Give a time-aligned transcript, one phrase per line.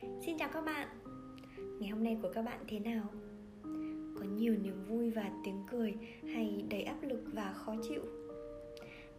[0.00, 0.88] Xin chào các bạn
[1.80, 3.04] Ngày hôm nay của các bạn thế nào?
[4.18, 5.94] Có nhiều niềm vui và tiếng cười
[6.34, 8.02] hay đầy áp lực và khó chịu?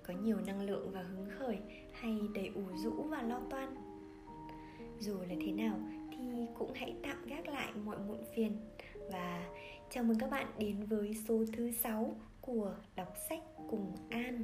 [0.03, 1.57] Có nhiều năng lượng và hứng khởi
[1.93, 3.75] hay đầy ủ rũ và lo toan?
[4.99, 5.79] Dù là thế nào
[6.11, 8.57] thì cũng hãy tạm gác lại mọi muộn phiền
[9.11, 9.49] và
[9.89, 14.43] chào mừng các bạn đến với số thứ 6 của đọc sách cùng An.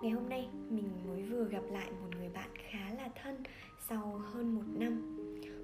[0.00, 3.42] Ngày hôm nay, mình mới vừa gặp lại một người bạn khá là thân
[3.88, 5.16] sau hơn một năm.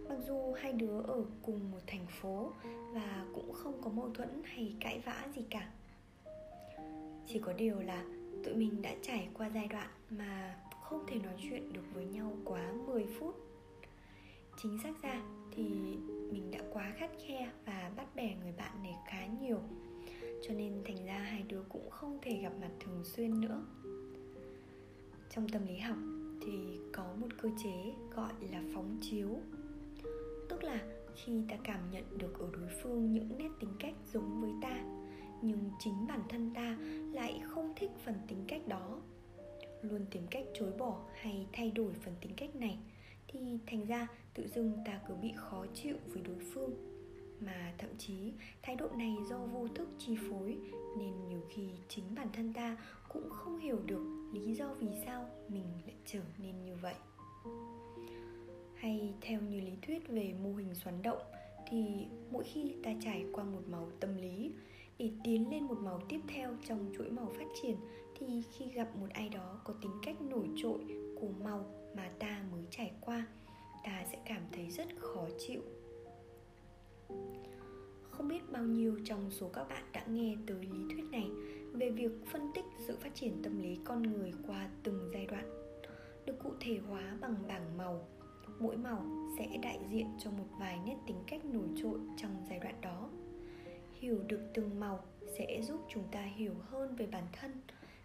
[0.09, 2.53] Mặc dù hai đứa ở cùng một thành phố
[2.93, 5.71] và cũng không có mâu thuẫn hay cãi vã gì cả.
[7.27, 8.05] Chỉ có điều là
[8.45, 12.33] tụi mình đã trải qua giai đoạn mà không thể nói chuyện được với nhau
[12.45, 13.35] quá 10 phút.
[14.63, 15.65] Chính xác ra thì
[16.33, 19.59] mình đã quá khắt khe và bắt bẻ người bạn này khá nhiều,
[20.43, 23.63] cho nên thành ra hai đứa cũng không thể gặp mặt thường xuyên nữa
[25.37, 25.97] trong tâm lý học
[26.41, 29.29] thì có một cơ chế gọi là phóng chiếu.
[30.49, 30.81] Tức là
[31.17, 34.85] khi ta cảm nhận được ở đối phương những nét tính cách giống với ta,
[35.43, 36.79] nhưng chính bản thân ta
[37.13, 39.01] lại không thích phần tính cách đó.
[39.83, 42.79] Luôn tìm cách chối bỏ hay thay đổi phần tính cách này
[43.29, 46.96] thì thành ra tự dưng ta cứ bị khó chịu với đối phương
[47.41, 50.59] mà thậm chí, thái độ này do vô thức chi phối,
[50.99, 52.77] nên nhiều khi chính bản thân ta
[53.09, 56.95] cũng không hiểu được lý do vì sao mình lại trở nên như vậy.
[58.75, 61.23] Hay theo như lý thuyết về mô hình xoắn động,
[61.69, 64.53] thì mỗi khi ta trải qua một màu tâm lý,
[64.99, 67.77] để tiến lên một màu tiếp theo trong chuỗi màu phát triển,
[68.19, 70.79] thì khi gặp một ai đó có tính cách nổi trội
[71.21, 71.67] của màu
[71.97, 73.27] mà ta mới trải qua,
[73.85, 75.63] ta sẽ cảm thấy rất khó chịu
[78.11, 81.31] không biết bao nhiêu trong số các bạn đã nghe tới lý thuyết này
[81.73, 85.51] về việc phân tích sự phát triển tâm lý con người qua từng giai đoạn,
[86.27, 88.09] được cụ thể hóa bằng bảng màu.
[88.59, 89.07] Mỗi màu
[89.39, 93.11] sẽ đại diện cho một vài nét tính cách nổi trội trong giai đoạn đó.
[93.93, 95.05] Hiểu được từng màu
[95.39, 97.51] sẽ giúp chúng ta hiểu hơn về bản thân,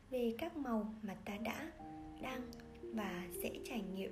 [0.09, 1.71] về các màu mà ta đã,
[2.21, 2.41] đang
[2.81, 4.11] và sẽ trải nghiệm.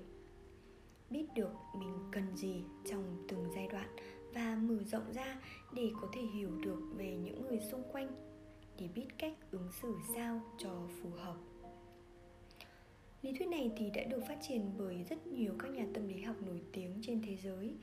[1.09, 3.89] Biết được mình cần gì trong từng giai đoạn
[4.33, 5.41] và mở rộng ra
[5.73, 8.09] để có thể hiểu được về những người xung quanh,
[8.77, 11.37] để biết cách ứng xử sao cho phù hợp.
[13.21, 16.21] Lý thuyết này thì đã được phát triển bởi rất nhiều các nhà tâm lý
[16.21, 17.75] học nổi tiếng trên thế giới.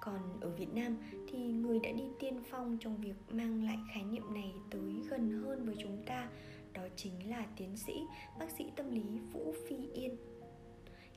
[0.00, 0.96] Còn ở Việt Nam
[1.32, 5.42] thì người đã đi tiên phong trong việc mang lại khái niệm này tới gần
[5.42, 6.30] hơn với chúng ta,
[6.72, 7.92] đó chính là tiến sĩ,
[8.38, 10.16] bác sĩ tâm lý Vũ Phi Yên.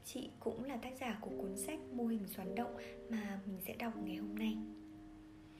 [0.06, 2.75] Chị cũng là tác giả của cuốn sách mô hình xoắn động
[3.09, 4.57] mà mình sẽ đọc ngày hôm nay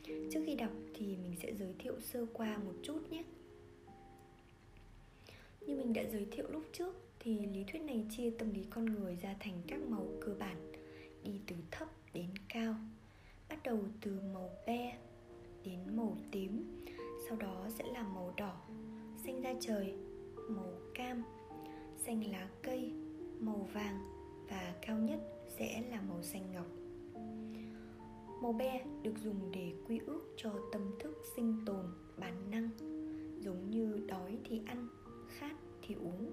[0.06, 3.24] trước khi đọc thì mình sẽ giới thiệu sơ qua một chút nhé.
[5.62, 8.86] Như mình đã giới thiệu lúc trước thì lý thuyết này chia tâm lý con
[8.86, 10.72] người ra thành các màu cơ bản,
[11.24, 12.76] đi từ thấp đến cao,
[13.50, 14.98] bắt đầu từ màu be
[15.66, 16.86] đến màu tím,
[17.28, 18.62] sau đó sẽ là màu đỏ,
[19.26, 19.94] xanh da trời,
[20.50, 21.24] màu cam,
[21.98, 22.92] xanh lá cây,
[23.40, 24.00] màu vàng
[24.50, 26.85] và cao nhất sẽ là màu xanh ngọc
[28.46, 31.86] màu be được dùng để quy ước cho tâm thức sinh tồn,
[32.18, 32.70] bản năng,
[33.42, 34.88] giống như đói thì ăn,
[35.28, 36.32] khát thì uống.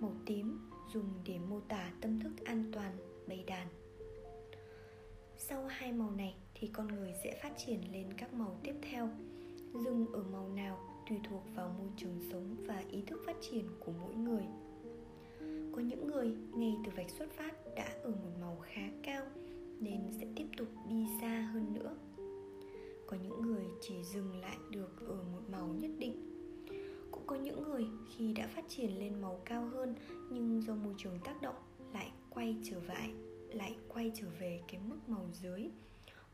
[0.00, 0.58] Màu tím
[0.92, 2.96] dùng để mô tả tâm thức an toàn,
[3.28, 3.68] bầy đàn.
[5.36, 9.08] Sau hai màu này thì con người sẽ phát triển lên các màu tiếp theo
[9.74, 10.78] dừng ở màu nào
[11.08, 14.44] tùy thuộc vào môi trường sống và ý thức phát triển của mỗi người.
[15.72, 19.26] Có những người, ngay từ vạch xuất phát, đã ở một màu khá cao
[19.82, 21.96] nên sẽ tiếp tục đi xa hơn nữa.
[23.06, 26.28] Có những người chỉ dừng lại được ở một màu nhất định.
[27.10, 29.94] Cũng có những người khi đã phát triển lên màu cao hơn
[30.30, 31.56] nhưng do môi trường tác động
[31.92, 33.14] lại quay trở lại
[33.54, 35.68] lại quay trở về cái mức màu dưới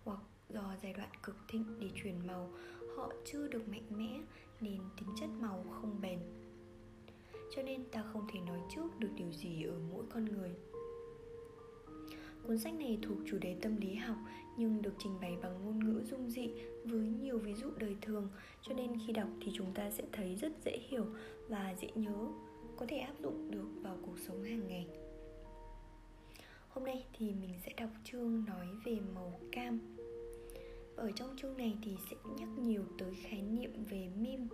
[0.05, 2.51] hoặc do giai đoạn cực thịnh để chuyển màu,
[2.97, 4.21] họ chưa được mạnh mẽ
[4.61, 6.19] nên tính chất màu không bền.
[7.57, 10.51] Cho nên ta không thể nói trước được điều gì ở mỗi con người.
[12.49, 14.17] Cuốn sách này thuộc chủ đề tâm lý học
[14.57, 16.51] nhưng được trình bày bằng ngôn ngữ dung dị
[16.85, 18.29] với nhiều ví dụ đời thường
[18.63, 21.07] cho nên khi đọc thì chúng ta sẽ thấy rất dễ hiểu
[21.49, 22.29] và dễ nhớ,
[22.77, 24.87] có thể áp dụng được vào cuộc sống hàng ngày.
[26.69, 29.97] Hôm nay thì mình sẽ đọc chương nói về màu cam.
[30.97, 34.49] Ở trong chương này thì sẽ nhắc nhiều tới khái niệm về mim.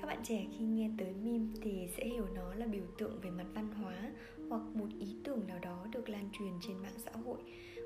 [0.00, 3.30] các bạn trẻ khi nghe tới mim thì sẽ hiểu nó là biểu tượng về
[3.30, 4.12] mặt văn hóa
[4.48, 7.38] hoặc một ý tưởng nào đó được lan truyền trên mạng xã hội.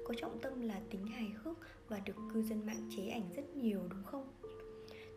[0.05, 3.57] Có trọng tâm là tính hài hước và được cư dân mạng chế ảnh rất
[3.57, 4.29] nhiều, đúng không?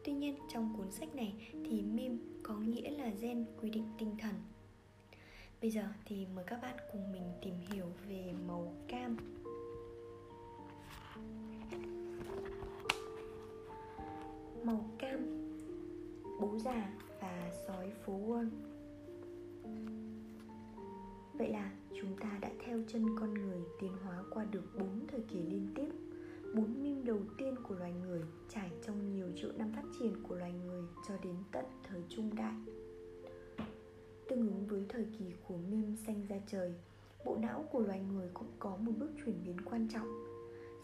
[0.04, 4.16] Tuy nhiên, trong cuốn sách này thì meme có nghĩa là gen quy định tinh
[4.20, 4.34] thần.
[5.62, 9.18] Bây giờ thì mời các bạn cùng mình tìm hiểu về màu cam.
[14.64, 15.20] Màu cam,
[16.42, 18.50] Bố già và sói phố Wall.
[21.38, 21.72] Vậy là
[22.02, 25.68] chúng ta đã theo chân con người tiến hóa qua được bốn thời kỳ liên
[25.76, 25.90] tiếp.
[26.54, 30.36] Bốn mim đầu tiên của loài người trải trong nhiều triệu năm phát triển của
[30.36, 32.56] loài người cho đến tận thời trung đại.
[34.30, 36.74] Tương ứng với thời kỳ của mim xanh ra trời,
[37.26, 40.08] bộ não của loài người cũng có một bước chuyển biến quan trọng.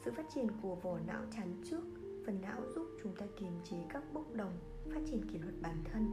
[0.06, 1.84] Sự phát triển của vỏ não chắn trước,
[2.26, 4.54] phần não giúp chúng ta kiềm chế các bốc đồng,
[4.94, 6.06] phát triển kỷ luật bản thân.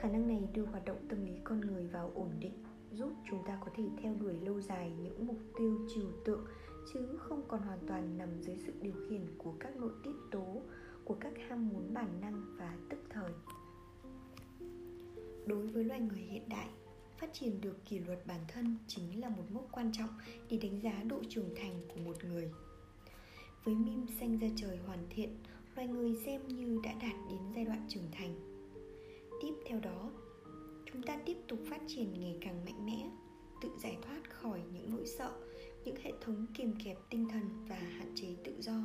[0.00, 2.52] Khả năng này đưa hoạt động tâm lý con người vào ổn định
[2.92, 6.44] giúp chúng ta có thể theo đuổi lâu dài những mục tiêu trừu tượng,
[6.92, 10.62] chứ không còn hoàn toàn nằm dưới sự điều khiển của các nội tiết tố,
[11.04, 13.30] của các ham muốn bản năng và tức thời.
[15.46, 16.68] Đối với loài người hiện đại,
[17.18, 20.10] phát triển được kỷ luật bản thân chính là một mốc quan trọng
[20.50, 22.50] để đánh giá độ trưởng thành của một người.
[23.64, 25.36] Với mim xanh ra trời hoàn thiện,
[25.76, 28.34] loài người xem như đã đạt đến giai đoạn trưởng thành.
[29.42, 30.10] Tiếp theo đó
[30.98, 33.10] chúng ta tiếp tục phát triển ngày càng mạnh mẽ,
[33.60, 35.32] tự giải thoát khỏi những nỗi sợ,
[35.84, 38.82] những hệ thống kiềm kẹp tinh thần và hạn chế tự do.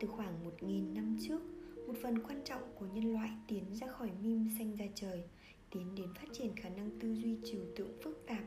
[0.00, 1.40] Từ khoảng 1.000 năm trước,
[1.86, 5.22] một phần quan trọng của nhân loại tiến ra khỏi mim xanh ra trời,
[5.70, 8.44] tiến đến phát triển khả năng tư duy trừu tượng phức tạp,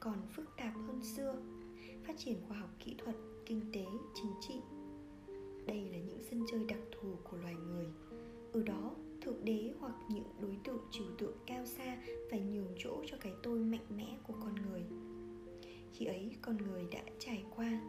[0.00, 1.34] còn phức tạp hơn xưa.
[2.06, 3.16] Phát triển khoa học kỹ thuật,
[3.46, 3.84] kinh tế,
[4.14, 4.54] chính trị.
[5.66, 7.86] Đây là những sân chơi đặc thù của loài người.
[8.52, 8.94] Ở đó
[9.30, 11.98] thượng đế hoặc những đối tượng trừu tượng cao xa
[12.30, 14.82] phải nhường chỗ cho cái tôi mạnh mẽ của con người.
[15.92, 17.80] Khi ấy, con người đã trải qua.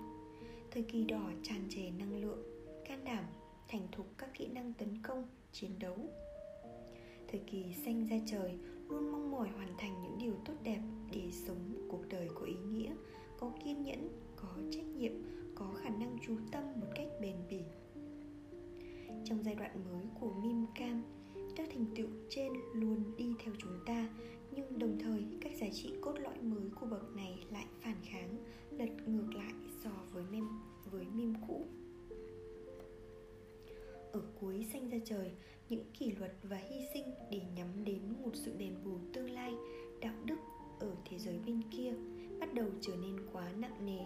[0.71, 2.43] Thời kỳ đỏ tràn trề năng lượng,
[2.85, 3.23] can đảm,
[3.67, 5.97] thành thục các kỹ năng tấn công, chiến đấu.
[7.27, 8.51] Thời kỳ xanh ra trời
[8.89, 12.55] luôn mong mỏi hoàn thành những điều tốt đẹp để sống cuộc đời có ý
[12.55, 12.93] nghĩa,
[13.39, 15.13] có kiên nhẫn, có trách nhiệm,
[15.55, 17.61] có khả năng chú tâm một cách bền bỉ.
[19.25, 21.03] Trong giai đoạn mới của mim cam
[21.61, 24.09] các thành tựu trên luôn đi theo chúng ta,
[24.51, 28.37] nhưng đồng thời các giá trị cốt lõi mới của bậc này lại phản kháng,
[28.71, 29.53] lật ngược lại
[29.83, 30.47] so với mem,
[30.91, 31.65] với mim cũ.
[34.11, 35.31] Ở cuối xanh ra trời,
[35.69, 39.53] những kỷ luật và hy sinh để nhắm đến một sự đền bù tương lai,
[40.01, 40.37] đạo đức
[40.79, 41.93] ở thế giới bên kia
[42.39, 44.05] bắt đầu trở nên quá nặng nề.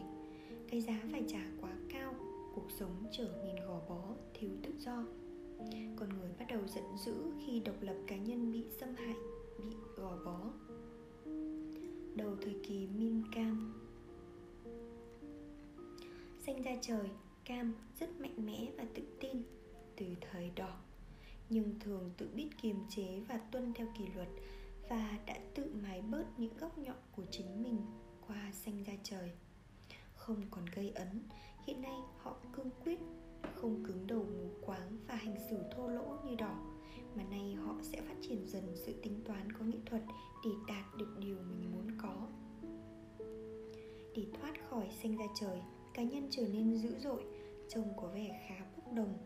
[0.69, 2.15] Cái giá phải trả quá cao,
[2.55, 5.05] cuộc sống trở nên gò bó, thiếu tự do
[5.95, 7.13] con người bắt đầu giận dữ
[7.45, 9.15] khi độc lập cá nhân bị xâm hại
[9.59, 9.65] bị
[9.95, 10.39] gò bó.
[12.15, 13.73] Đầu thời kỳ Min Cam.
[16.45, 17.09] Xanh ra trời,
[17.45, 19.43] Cam rất mạnh mẽ và tự tin
[19.95, 20.77] từ thời đỏ
[21.49, 24.27] nhưng thường tự biết kiềm chế và tuân theo kỷ luật
[24.89, 27.77] và đã tự mái bớt những góc nhọn của chính mình
[28.27, 29.31] qua xanh da trời.
[30.15, 31.23] Không còn gây ấn
[31.65, 32.99] hiện nay họ cương quyết
[33.55, 36.55] không cứng đầu mù quáng và hành xử thô lỗ như đỏ,
[37.15, 40.01] mà nay họ sẽ phát triển dần sự tính toán có nghệ thuật
[40.45, 42.27] để đạt được điều mình muốn có.
[44.15, 45.61] Để thoát khỏi xanh ra trời,
[45.93, 47.23] cá nhân trở nên dữ dội,
[47.69, 49.17] trông có vẻ khá bốc đồng,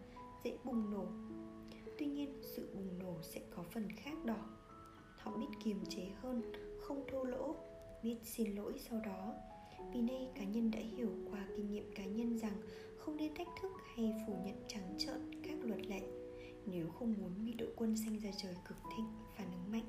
[0.44, 1.06] dễ bùng nổ.
[1.98, 4.46] Tuy nhiên, sự bùng nổ sẽ có phần khác đỏ
[5.20, 6.42] họ biết kiềm chế hơn,
[6.80, 7.56] không thô lỗ,
[8.04, 9.34] biết xin lỗi sau đó.
[9.94, 12.62] Vì nay cá nhân đã hiểu qua kinh nghiệm cá nhân rằng
[13.10, 16.02] không nên thách thức hay phủ nhận trắng trợn các luật lệ,
[16.66, 19.86] nếu không muốn bị đội quân xanh ra trời cực thịnh phản ứng mạnh.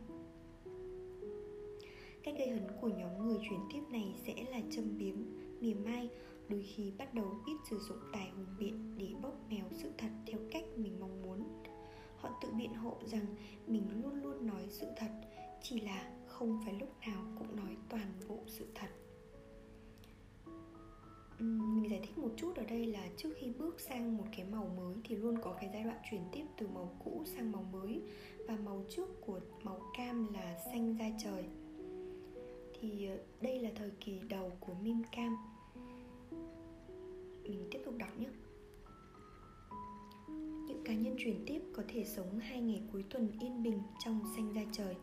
[2.23, 5.15] Cách gây hấn của nhóm người chuyển tiếp này sẽ là châm biếm,
[5.61, 6.09] mỉa mai,
[6.49, 10.11] đôi khi bắt đầu biết sử dụng tài hùng biện để bóp méo sự thật
[10.27, 11.63] theo cách mình mong muốn.
[12.17, 13.27] Họ tự biện hộ rằng
[13.67, 15.11] mình luôn luôn nói sự thật,
[15.63, 18.89] chỉ là không phải lúc nào cũng nói toàn bộ sự thật.
[22.61, 25.71] Ở đây là trước khi bước sang một cái màu mới thì luôn có cái
[25.73, 28.03] giai đoạn chuyển tiếp từ màu cũ sang màu mới.
[28.49, 31.45] Và màu trước của màu cam là xanh da trời.
[32.81, 35.37] Thì ờ, đây là thời kỳ đầu của mim cam.
[37.43, 38.29] Mình tiếp tục đọc nhé.
[40.67, 44.21] Những cá nhân chuyển tiếp có thể sống hai ngày cuối tuần yên bình trong
[44.37, 44.95] xanh da trời,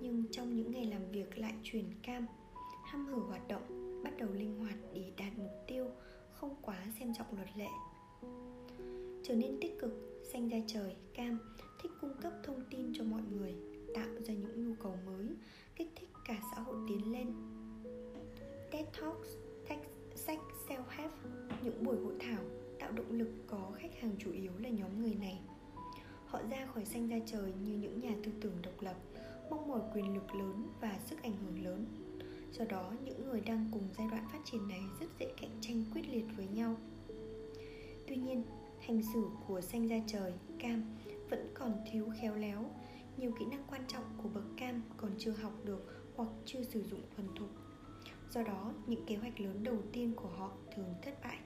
[0.00, 2.26] nhưng trong những ngày làm việc lại chuyển cam,
[2.84, 5.86] hăm hở hoạt động, bắt đầu linh hoạt để đạt mục tiêu
[6.40, 7.68] không quá xem trọng luật lệ.
[9.22, 11.38] Trở nên tích cực xanh ra trời cam
[11.82, 13.54] thích cung cấp thông tin cho mọi người
[13.94, 15.28] tạo ra những nhu cầu mới
[15.76, 17.32] kích thích cả xã hội tiến lên.
[18.70, 19.36] TED Talks,
[20.16, 20.38] sách
[20.68, 21.10] self-help,
[21.62, 22.42] những buổi hội thảo
[22.78, 25.40] tạo động lực có khách hàng chủ yếu là nhóm người này.
[26.26, 28.96] Họ ra khỏi xanh ra trời như những nhà tư tưởng độc lập
[29.50, 31.84] mong mỏi quyền lực lớn và sức ảnh hưởng lớn
[32.52, 35.84] do đó, những người đang cùng giai đoạn phát triển này rất dễ cạnh tranh
[35.92, 36.76] quyết liệt với nhau.
[38.06, 38.42] Tuy nhiên,
[38.80, 40.82] hành xử của xanh da trời, cam,
[41.30, 42.70] vẫn còn thiếu khéo léo.
[43.16, 46.82] Nhiều kỹ năng quan trọng của bậc cam còn chưa học được hoặc chưa sử
[46.82, 47.48] dụng thuần thục.
[48.30, 51.38] Do đó, những kế hoạch lớn đầu tiên của họ thường thất bại.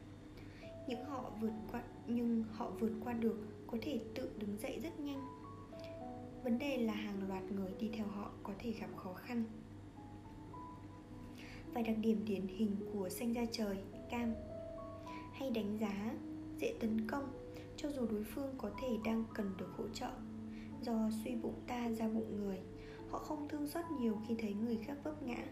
[0.89, 5.01] Những họ vượt qua, nhưng họ vượt qua được có thể tự đứng dậy rất
[5.01, 5.27] nhanh.
[6.45, 9.45] Vấn đề là hàng loạt người đi theo họ có thể gặp khó khăn
[11.75, 13.77] và đặc điểm điển hình của xanh da trời,
[14.11, 14.35] cam.
[15.33, 16.15] Hay đánh giá,
[16.59, 17.33] dễ tấn công,
[17.77, 20.11] cho dù đối phương có thể đang cần được hỗ trợ.
[20.83, 22.59] Do suy bụng ta ra bụng người,
[23.11, 25.45] họ không thương xót nhiều khi thấy người khác vấp ngã,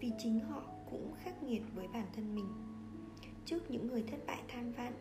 [0.00, 2.48] vì chính họ cũng khắc nghiệt với bản thân mình.
[3.46, 4.92] Trước những người thất bại than van,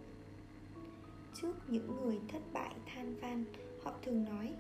[1.42, 3.46] trước những người thất bại than van,
[3.84, 4.54] họ thường nói,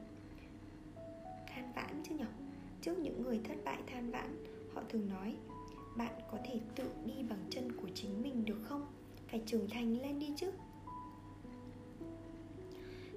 [1.47, 2.25] than vãn chứ nhở?
[2.81, 5.35] Trước những người thất bại than vãn, họ thường nói
[6.01, 8.85] bạn có thể tự đi bằng chân của chính mình được không?
[9.27, 10.51] Phải trưởng thành lên đi chứ.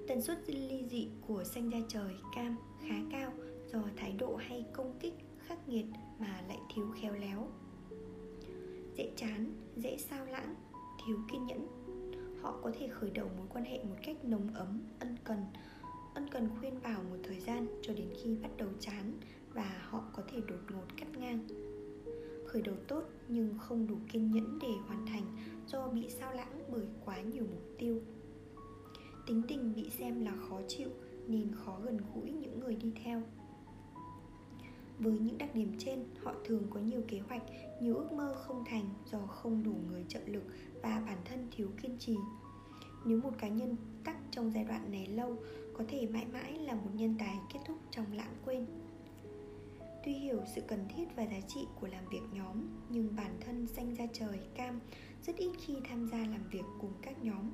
[0.07, 3.33] Tần suất ly dị của xanh da trời cam khá cao
[3.73, 5.13] do thái độ hay công kích
[5.47, 5.85] khắc nghiệt
[6.19, 7.47] mà lại thiếu khéo léo.
[8.97, 10.55] Dễ chán, dễ sao lãng,
[11.05, 11.67] thiếu kiên nhẫn.
[12.41, 15.45] Họ có thể khởi đầu mối quan hệ một cách nồng ấm, ân cần.
[16.13, 19.13] Ân cần khuyên bảo một thời gian cho đến khi bắt đầu chán
[19.53, 21.64] và họ có thể đột ngột cắt ngang
[22.45, 25.23] khởi đầu tốt nhưng không đủ kiên nhẫn để hoàn thành
[25.67, 28.01] do bị sao lãng bởi quá nhiều mục tiêu.
[29.27, 30.89] Tính tình bị xem là khó chịu
[31.27, 33.21] nên khó gần gũi những người đi theo.
[34.99, 37.43] Với những đặc điểm trên, họ thường có nhiều kế hoạch,
[37.81, 40.43] nhiều ước mơ không thành do không đủ người trợ lực
[40.81, 42.15] và bản thân thiếu kiên trì.
[43.05, 45.35] Nếu một cá nhân tắc trong giai đoạn này lâu,
[45.73, 48.65] có thể mãi mãi là một nhân tài kết thúc trong lãng quên
[50.05, 52.57] tuy hiểu sự cần thiết và giá trị của làm việc nhóm,
[52.89, 54.79] nhưng bản thân xanh ra trời, cam,
[55.23, 57.49] rất ít khi tham gia làm việc cùng các nhóm.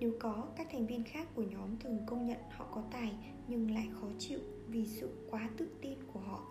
[0.00, 3.12] Nếu có, các thành viên khác của nhóm thường công nhận họ có tài,
[3.48, 4.38] nhưng lại khó chịu
[4.68, 6.46] vì sự quá tự tin của họ.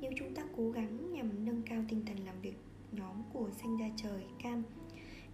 [0.00, 2.56] Nếu chúng ta cố gắng nhằm nâng cao tinh thần làm việc
[2.92, 4.62] nhóm của xanh da trời, cam,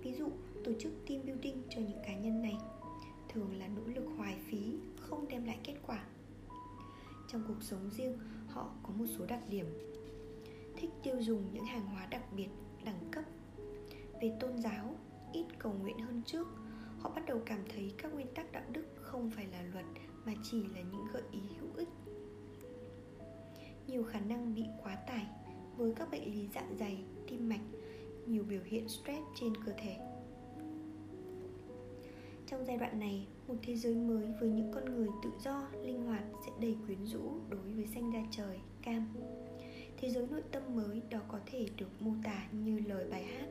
[0.02, 0.28] ví dụ,
[0.64, 2.56] tổ chức team building cho những cá nhân này,
[3.28, 6.04] thường là nỗ lực hoài phí, không đem lại kết quả
[7.28, 8.18] trong cuộc sống riêng,
[8.48, 9.66] họ có một số đặc điểm.
[10.76, 12.48] Thích tiêu dùng những hàng hóa đặc biệt,
[12.84, 13.24] đẳng cấp.
[14.22, 14.94] Về tôn giáo,
[15.32, 16.48] ít cầu nguyện hơn trước,
[16.98, 19.84] họ bắt đầu cảm thấy các nguyên tắc đạo đức không phải là luật
[20.24, 21.88] mà chỉ là những gợi ý hữu ích.
[23.86, 25.26] Nhiều khả năng bị quá tải,
[25.76, 27.60] với các bệnh lý dạ dày, tim mạch,
[28.26, 29.96] nhiều biểu hiện stress trên cơ thể
[32.46, 36.06] trong giai đoạn này một thế giới mới với những con người tự do linh
[36.06, 39.08] hoạt sẽ đầy quyến rũ đối với xanh da trời cam
[39.98, 43.46] thế giới nội tâm mới đó có thể được mô tả như lời bài hát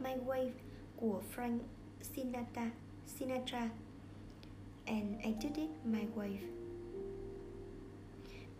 [0.00, 0.50] My Wave
[0.96, 1.58] của Frank
[2.02, 2.70] Sinatra,
[3.06, 3.70] Sinatra
[4.84, 6.36] and I did it my way.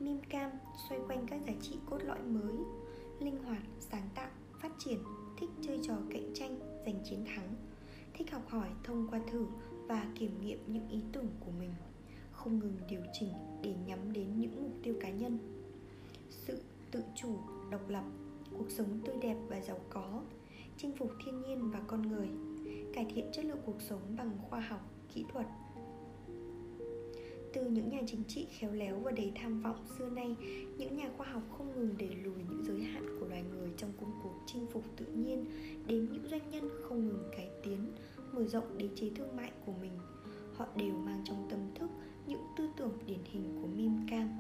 [0.01, 0.51] Mim cam
[0.89, 2.55] xoay quanh các giá trị cốt lõi mới,
[3.21, 4.99] linh hoạt, sáng tạo, phát triển,
[5.41, 7.55] thích chơi trò cạnh tranh, giành chiến thắng,
[8.15, 9.47] thích học hỏi thông qua thử
[9.89, 11.71] và kiểm nghiệm những ý tưởng của mình,
[12.33, 15.39] không ngừng điều chỉnh để nhắm đến những mục tiêu cá nhân.
[16.31, 17.37] Sự tự chủ,
[17.71, 18.05] độc lập,
[18.59, 20.23] cuộc sống tươi đẹp và giàu có,
[20.77, 22.29] chinh phục thiên nhiên và con người,
[22.95, 24.81] cải thiện chất lượng cuộc sống bằng khoa học,
[25.15, 25.47] kỹ thuật,
[27.53, 30.37] từ những nhà chính trị khéo léo và đầy tham vọng xưa nay
[30.79, 33.93] những nhà khoa học không ngừng đẩy lùi những giới hạn của loài người trong
[34.01, 35.45] công cuộc chinh phục tự nhiên
[35.87, 37.93] đến những doanh nhân không ngừng cải tiến
[38.39, 39.93] mở rộng đế chế thương mại của mình.
[40.55, 41.91] Họ đều mang trong tâm thức
[42.27, 44.39] những tư tưởng điển hình của mim cam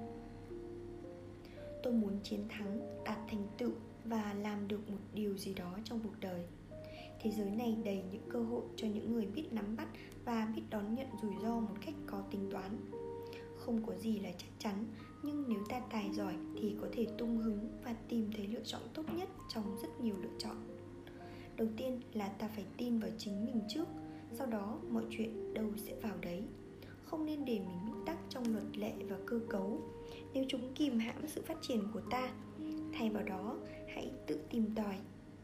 [1.83, 3.71] tôi muốn chiến thắng, đạt thành tựu
[4.05, 6.45] và làm được một điều gì đó trong cuộc đời.
[7.23, 9.89] Thế giới này đầy những cơ hội cho những người biết nắm bắt
[10.25, 12.91] và biết đón nhận rủi ro một cách có tính toán.
[13.57, 14.85] Không có gì là chắc chắn,
[15.23, 18.83] nhưng nếu ta tài giỏi thì có thể tung hứng và tìm thấy lựa chọn
[18.95, 20.78] tốt nhất trong rất nhiều lựa chọn
[21.59, 23.85] đầu tiên là ta phải tin vào chính mình trước,
[24.33, 26.43] sau đó mọi chuyện đâu sẽ vào đấy.
[27.05, 29.81] Không nên để mình bị tắc trong luật lệ và cơ cấu.
[30.35, 32.33] Nếu chúng kìm hãm sự phát triển của ta,
[32.93, 33.57] thay vào đó,
[33.95, 34.97] hãy tự tìm tòi,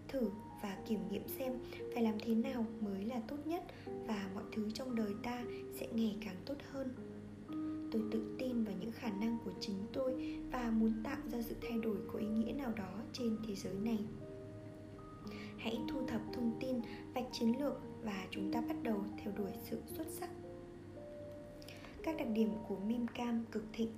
[0.09, 0.31] thử
[0.63, 1.53] và kiểm nghiệm xem
[1.95, 3.63] phải làm thế nào mới là tốt nhất
[4.07, 6.89] và mọi thứ trong đời ta sẽ ngày càng tốt hơn.
[7.93, 11.55] Tôi tự tin vào những khả năng của chính tôi và muốn tạo ra sự
[11.63, 13.99] thay đổi có ý nghĩa nào đó trên thế giới này
[15.65, 16.81] hãy thu thập thông tin,
[17.15, 20.31] vạch chiến lược và chúng ta bắt đầu theo đuổi sự xuất sắc.
[22.03, 23.93] Các đặc điểm của mim cam cực thịnh.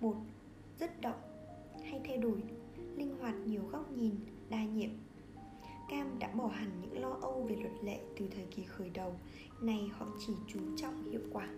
[0.00, 0.14] Một,
[0.78, 1.20] rất động
[1.84, 2.42] hay thay đổi,
[2.96, 4.14] linh hoạt nhiều góc nhìn,
[4.50, 4.90] đa nhiệm.
[5.88, 9.14] Cam đã bỏ hẳn những lo âu về luật lệ từ thời kỳ khởi đầu
[9.60, 11.48] này họ chỉ chú trọng hiệu quả.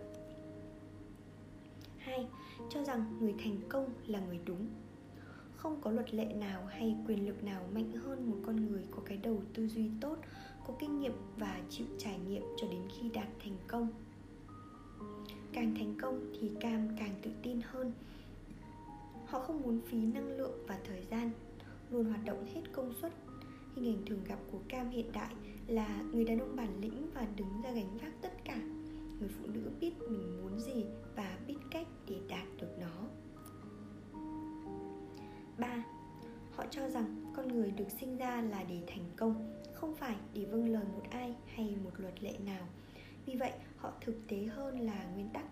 [1.97, 2.27] 2.
[2.69, 4.67] Cho rằng người thành công là người đúng.
[5.59, 9.01] Không có luật lệ nào hay quyền lực nào mạnh hơn một con người có
[9.05, 10.17] cái đầu tư duy tốt,
[10.67, 13.87] có kinh nghiệm và chịu trải nghiệm cho đến khi đạt thành công.
[15.53, 17.93] Càng thành công thì Cam càng tự tin hơn.
[19.25, 21.31] Họ không muốn phí năng lượng và thời gian
[21.91, 23.13] Luôn hoạt động hết công suất.
[23.75, 25.33] Hình ảnh thường gặp của Cam hiện đại
[25.67, 28.57] là người đàn ông bản lĩnh và đứng ra gánh vác tất cả.
[29.19, 30.85] Người phụ nữ biết mình muốn gì
[31.15, 33.07] và biết cách để đạt được nó.
[35.59, 35.83] 3.
[36.51, 40.45] Họ cho rằng con người được sinh ra là để thành công Không phải để
[40.45, 42.67] vâng lời một ai hay một luật lệ nào.
[43.25, 45.45] Vì vậy họ thực tế hơn là nguyên tắc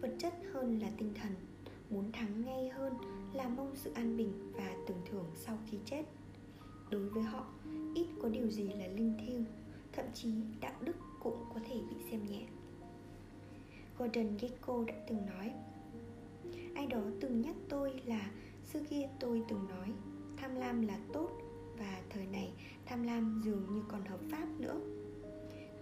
[0.00, 1.32] Vật chất hơn là tinh thần
[1.90, 2.94] Muốn thắng ngay hơn
[3.32, 6.02] là mong sự an bình và tưởng thưởng sau khi chết.
[6.90, 7.46] Đối với họ,
[7.94, 9.44] ít có điều gì là linh thiêng
[9.92, 12.42] Thậm chí đạo đức cũng có thể bị xem nhẹ.
[13.98, 15.52] Gordon Gekko đã từng nói
[16.74, 18.30] Ai đó từng nhắc tôi là
[18.72, 19.92] Xưa kia tôi từng nói,
[20.36, 21.30] Tham lam là tốt
[21.78, 22.52] Và thời này
[22.86, 24.80] tham lam dường như còn hợp pháp nữa.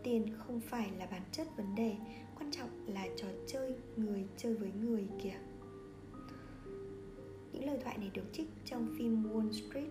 [0.03, 1.97] Tiền không phải là bản chất vấn đề,
[2.39, 5.39] Quan trọng là trò chơi, người chơi với người kìa.
[7.53, 9.89] Những lời thoại này được trích trong phim Wall Street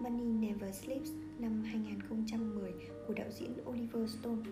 [0.00, 2.72] Money Never Sleeps năm 2010
[3.06, 4.50] của đạo diễn Oliver Stone.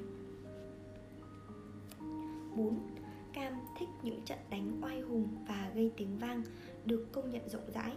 [2.56, 2.78] 4.
[3.32, 6.42] Cam thích những trận đánh oai hùng và gây tiếng vang
[6.86, 7.92] được công nhận rộng rãi.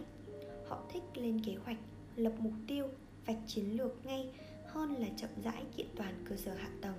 [0.68, 1.78] Họ thích lên kế hoạch,
[2.16, 2.88] lập mục tiêu,
[3.26, 4.30] vạch chiến lược ngay
[4.66, 6.94] hơn là chậm rãi kiện toàn cơ sở hạ tầng.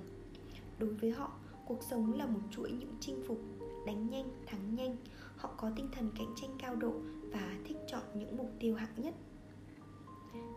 [0.79, 3.39] Đối với họ, cuộc sống là một chuỗi những chinh phục,
[3.86, 4.98] đánh nhanh, thắng nhanh.
[5.36, 6.94] Họ có tinh thần cạnh tranh cao độ
[7.32, 9.13] và thích chọn những mục tiêu hạng nhất.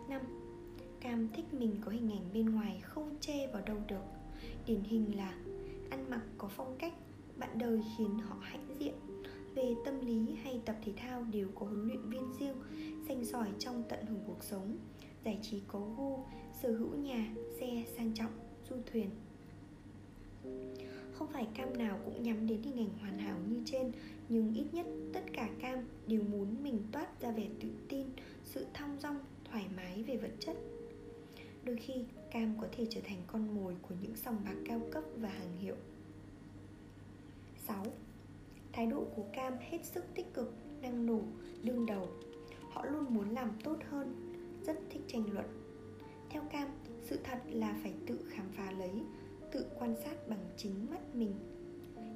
[0.08, 0.20] 5.
[1.00, 4.04] Cam thích mình có hình ảnh bên ngoài không chê vào đâu được.
[4.66, 5.34] Điển hình là
[5.90, 6.94] ăn mặc có phong cách
[7.36, 8.94] bạn đời khiến họ hãnh diện
[9.54, 12.54] về tâm lý hay tập thể thao đều có huấn luyện viên riêng
[13.08, 14.76] xanh giỏi trong tận hưởng cuộc sống,
[15.24, 16.18] giải trí có gu,
[16.62, 18.32] sở hữu nhà, xe, sang trọng,
[18.70, 19.10] du thuyền.
[21.12, 23.92] Không phải cam nào cũng nhắm đến hình ảnh hoàn hảo như trên,
[24.28, 28.06] nhưng ít nhất tất cả cam đều muốn mình toát ra vẻ tự tin,
[28.44, 30.56] sự thong dong, thoải mái về vật chất.
[31.64, 31.94] Đôi khi,
[32.30, 35.56] cam có thể trở thành con mồi của những sòng bạc cao cấp và hàng
[35.58, 35.76] hiệu.
[37.66, 37.86] 6.
[38.72, 41.20] Thái độ của Cam hết sức tích cực, năng nổ,
[41.62, 42.08] đương đầu.
[42.70, 44.34] Họ luôn muốn làm tốt hơn,
[44.66, 45.46] rất thích tranh luận.
[46.30, 46.68] Theo Cam,
[47.02, 49.02] sự thật là phải tự khám phá lấy,
[49.52, 51.34] tự quan sát bằng chính mắt mình.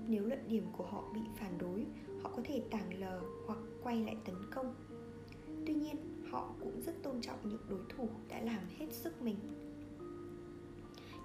[0.08, 1.86] Nếu luận điểm của họ bị phản đối,
[2.22, 4.74] họ có thể tảng lờ hoặc quay lại tấn công.
[5.66, 5.96] Tuy nhiên,
[6.30, 9.36] họ cũng rất tôn trọng những đối thủ đã làm hết sức mình.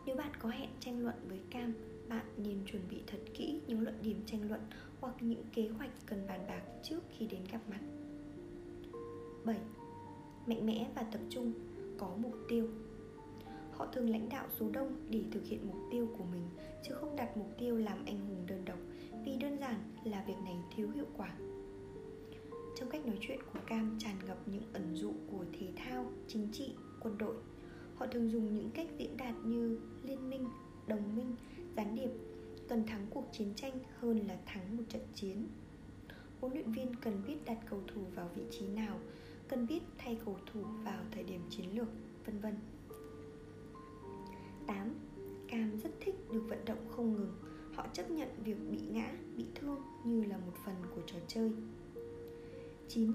[0.05, 1.73] Nếu bạn có hẹn tranh luận với Cam
[2.09, 4.61] bạn nên chuẩn bị thật kỹ những luận điểm tranh luận
[5.01, 7.81] hoặc những kế hoạch cần bàn bạc trước khi đến gặp mặt.
[9.45, 9.59] 7.
[10.47, 11.53] Mạnh mẽ và tập trung,
[11.97, 12.67] có mục tiêu.
[13.71, 16.43] Họ thường lãnh đạo số đông để thực hiện mục tiêu của mình
[16.83, 18.79] Chứ không đặt mục tiêu làm anh hùng đơn độc
[19.25, 21.33] Vì đơn giản là việc này thiếu hiệu quả.
[22.75, 26.47] Trong cách nói chuyện của Cam tràn ngập những ẩn dụ của thể thao, chính
[26.51, 27.35] trị, quân đội.
[27.95, 30.45] Họ thường dùng những cách diễn đạt như liên minh,
[30.87, 31.35] đồng minh
[31.75, 32.09] gián điệp
[32.69, 35.47] cần thắng cuộc chiến tranh hơn là thắng một trận chiến
[36.39, 38.99] huấn luyện viên cần biết đặt cầu thủ vào vị trí nào
[39.47, 41.87] cần biết thay cầu thủ vào thời điểm chiến lược
[42.25, 42.55] vân vân
[44.67, 44.93] 8.
[45.47, 47.33] Cam rất thích được vận động không ngừng
[47.75, 51.51] Họ chấp nhận việc bị ngã, bị thương như là một phần của trò chơi
[52.87, 53.11] 9.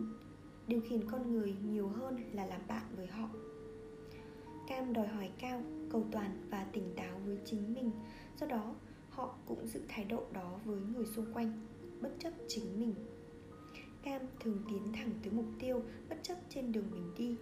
[0.67, 3.29] Điều khiển con người nhiều hơn là làm bạn với họ
[4.69, 7.91] Cam đòi hỏi cao, cầu toàn và tỉnh táo với chính mình
[8.41, 8.75] Do đó,
[9.15, 11.53] họ cũng giữ thái độ đó với người xung quanh,
[12.01, 12.95] bất chấp chính mình.
[14.03, 17.37] Cam thường tiến thẳng tới mục tiêu bất chấp trên đường mình đi.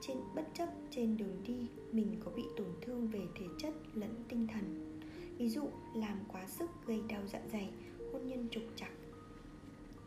[0.00, 4.24] Trên bất chấp trên đường đi mình có bị tổn thương về thể chất lẫn
[4.28, 4.98] tinh thần.
[5.38, 7.70] Ví dụ làm quá sức gây đau dạ dày
[8.12, 8.90] hôn nhân trục trặc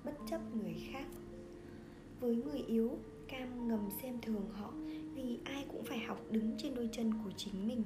[0.06, 1.06] bất chấp người khác.
[2.20, 4.74] Với người yếu cam ngầm xem thường họ
[5.16, 7.84] vì ai cũng phải học đứng trên đôi chân của chính mình.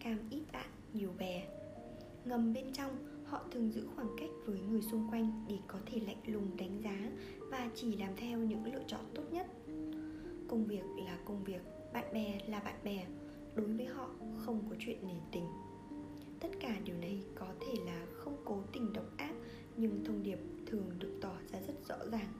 [0.00, 1.55] Cam ít bạn nhiều bè
[2.26, 6.00] ngầm bên trong, họ thường giữ khoảng cách với người xung quanh để có thể
[6.00, 7.10] lạnh lùng đánh giá
[7.50, 9.46] và chỉ làm theo những lựa chọn tốt nhất.
[10.48, 11.60] Công việc là công việc,
[11.92, 13.06] bạn bè là bạn bè,
[13.54, 15.46] đối với họ không có chuyện nể tình.
[16.40, 19.34] Tất cả điều này có thể là không cố tình độc ác,
[19.76, 22.32] nhưng thông điệp thường được tỏ ra rất rõ ràng.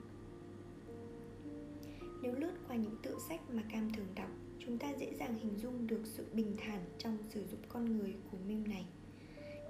[2.21, 4.29] Nếu lướt qua những tựa sách mà Cam thường đọc,
[4.67, 8.15] Chúng ta dễ dàng hình dung được sự bình thản trong sử dụng con người
[8.31, 8.85] của Mim này.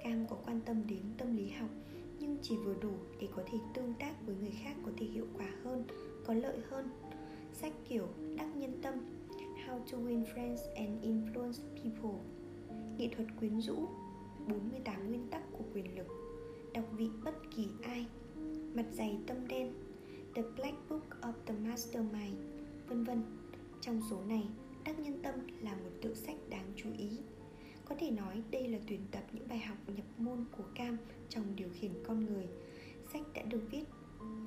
[0.03, 1.69] Cam có quan tâm đến tâm lý học
[2.19, 5.25] nhưng chỉ vừa đủ để có thể tương tác với người khác có thể hiệu
[5.38, 5.83] quả hơn,
[6.25, 6.89] có lợi hơn.
[7.53, 8.07] Sách kiểu
[8.38, 8.93] đắc nhân tâm
[9.67, 12.19] How to win friends and influence people
[12.97, 13.75] Nghệ thuật quyến rũ
[14.47, 16.07] 48 nguyên tắc của quyền lực.
[16.73, 18.05] Đọc vị bất kỳ ai
[18.73, 19.73] Mặt dày tâm đen
[20.36, 22.38] The Black Book of the Mastermind
[22.88, 23.23] vân vân.
[23.81, 24.47] Trong số này,
[24.86, 27.10] Đắc Nhân Tâm là một tựa sách đáng chú ý
[27.89, 30.97] có thể nói đây là tuyển tập những bài học nhập môn của Cam
[31.30, 32.47] trong điều khiển con người.
[33.13, 33.84] Sách đã được viết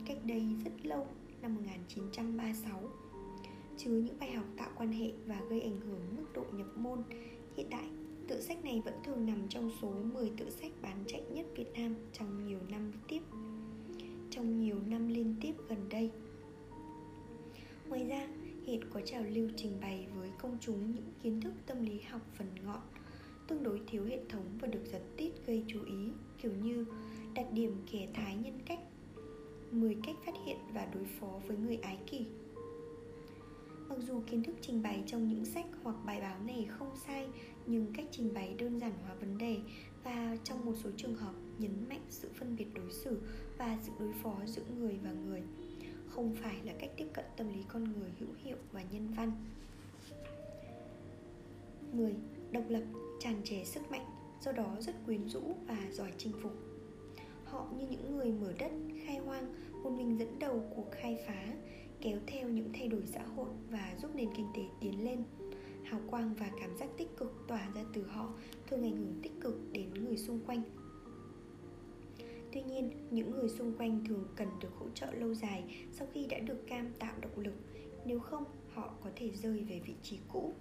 [0.07, 1.07] cách đây rất lâu,
[1.43, 2.83] năm 1936
[3.79, 7.03] Chứa những bài học tạo quan hệ và gây ảnh hưởng mức độ nhập môn
[7.57, 7.89] Hiện tại,
[8.29, 11.73] tự sách này vẫn thường nằm trong số 10 tự sách bán chạy nhất Việt
[11.75, 13.23] Nam trong nhiều năm tiếp
[14.31, 16.11] Trong nhiều năm liên tiếp gần đây.
[17.89, 18.29] Ngoài ra,
[18.67, 22.21] hiện có trào lưu trình bày với công chúng những kiến thức tâm lý học
[22.39, 22.81] phần ngọn
[23.51, 26.87] tương đối thiếu hệ thống và được giật tít gây chú ý, kiểu như
[27.35, 28.79] đặc điểm kẻ thái nhân cách
[29.71, 32.27] 10 cách phát hiện và đối phó với người ái kỷ
[33.89, 37.29] Mặc dù kiến thức trình bày trong những sách hoặc bài báo này không sai,
[37.67, 39.57] Nhưng cách trình bày đơn giản hóa vấn đề
[40.05, 43.21] Và trong một số trường hợp nhấn mạnh sự phân biệt đối xử
[43.59, 45.43] Và sự đối phó giữa người và người,
[46.09, 49.33] Không phải là cách tiếp cận tâm lý con người hữu hiệu và nhân văn
[51.93, 52.15] 10.
[52.53, 52.83] Độc lập
[53.21, 54.07] tràn trề sức mạnh
[54.41, 56.53] do đó rất quyến rũ và giỏi chinh phục.
[57.45, 58.73] Họ như những người mở đất
[59.07, 61.55] khai hoang một mình dẫn đầu cuộc khai phá
[62.01, 65.25] kéo theo những thay đổi xã hội và giúp nền kinh tế tiến lên.
[65.85, 68.35] Hào quang và cảm giác tích cực tỏa ra từ họ
[68.67, 70.63] thường ảnh hưởng tích cực đến người xung quanh.
[72.53, 76.27] Tuy nhiên, những người xung quanh thường cần được hỗ trợ lâu dài sau khi
[76.27, 77.55] đã được cam tạo động lực,
[78.07, 80.53] nếu không họ có thể rơi về vị trí cũ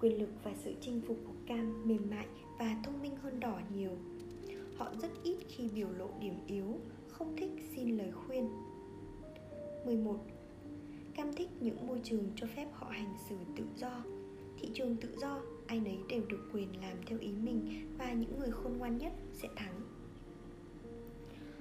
[0.00, 2.26] quyền lực và sự chinh phục của cam mềm mại
[2.58, 3.90] và thông minh hơn đỏ nhiều.
[4.76, 8.48] Họ rất ít khi biểu lộ điểm yếu không thích xin lời khuyên.
[9.86, 10.16] 11.
[11.14, 14.02] Cam thích những môi trường cho phép họ hành xử tự do.
[14.58, 18.38] Thị trường tự do, ai nấy đều được quyền làm theo ý mình Và những
[18.38, 19.80] người khôn ngoan nhất sẽ thắng.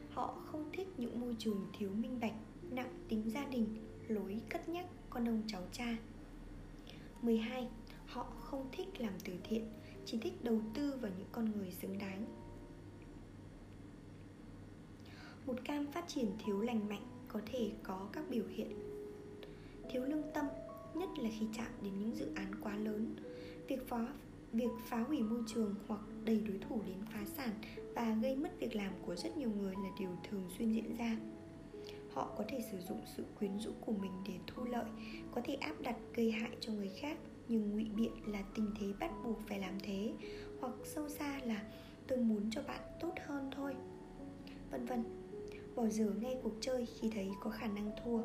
[0.10, 2.36] Họ không thích những môi trường thiếu minh bạch,
[2.72, 3.66] nặng tính gia đình,
[4.08, 5.98] lối cất nhắc con ông cháu cha.
[7.22, 7.68] 12
[8.08, 9.68] họ không thích làm từ thiện,
[10.06, 12.26] chỉ thích đầu tư vào những con người xứng đáng.
[15.46, 18.80] Một cam phát triển thiếu lành mạnh có thể có các biểu hiện.
[19.92, 20.46] Thiếu lương tâm,
[20.96, 23.16] nhất là khi chạm đến những dự án quá lớn,
[23.68, 24.08] việc phá
[24.54, 27.50] việc phá hủy môi trường hoặc đẩy đối thủ đến phá sản
[27.96, 31.18] và gây mất việc làm của rất nhiều người là điều thường xuyên diễn ra.
[32.14, 34.86] Họ có thể sử dụng sự quyến rũ của mình để thu lợi,
[35.32, 38.94] có thể áp đặt gây hại cho người khác nhưng ngụy biện là tình thế
[39.00, 40.14] bắt buộc phải làm thế,
[40.60, 41.64] hoặc sâu xa là,
[42.08, 43.76] tôi muốn cho bạn tốt hơn thôi.
[44.72, 45.04] Vân vân.
[45.76, 48.22] Bỏ dở ngay cuộc chơi khi thấy có khả năng thua,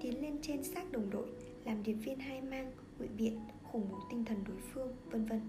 [0.00, 1.28] tiến lên trên xác đồng đội,
[1.64, 5.40] làm điệp viên hai mang, ngụy biện, khủng bố tinh thần đối phương, vân vân.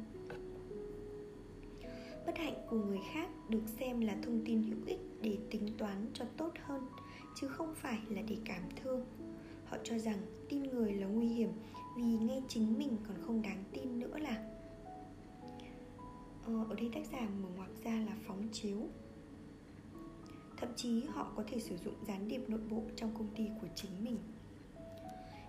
[2.26, 6.08] Bất hạnh của người khác được xem là thông tin hữu ích để tính toán
[6.14, 6.88] cho tốt hơn,
[7.36, 9.06] chứ không phải là để cảm thương.
[9.66, 10.18] Họ cho rằng
[10.50, 11.50] tin người là nguy hiểm
[11.96, 14.50] vì ngay chính mình còn không đáng tin nữa là.
[16.46, 18.78] Ờ, ở đây tác giả mở ngoặc ra là phóng chiếu.
[20.58, 23.68] Thậm chí họ có thể sử dụng gián điệp nội bộ trong công ty của
[23.76, 24.18] chính mình.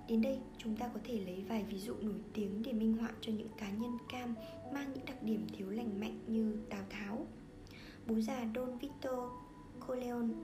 [0.09, 3.11] Đến đây, chúng ta có thể lấy vài ví dụ nổi tiếng để minh họa
[3.21, 4.35] cho những cá nhân cam
[4.73, 7.27] mang những đặc điểm thiếu lành mạnh như Tào Tháo,
[8.07, 9.31] bố già Don Vito
[9.87, 10.35] Corleone,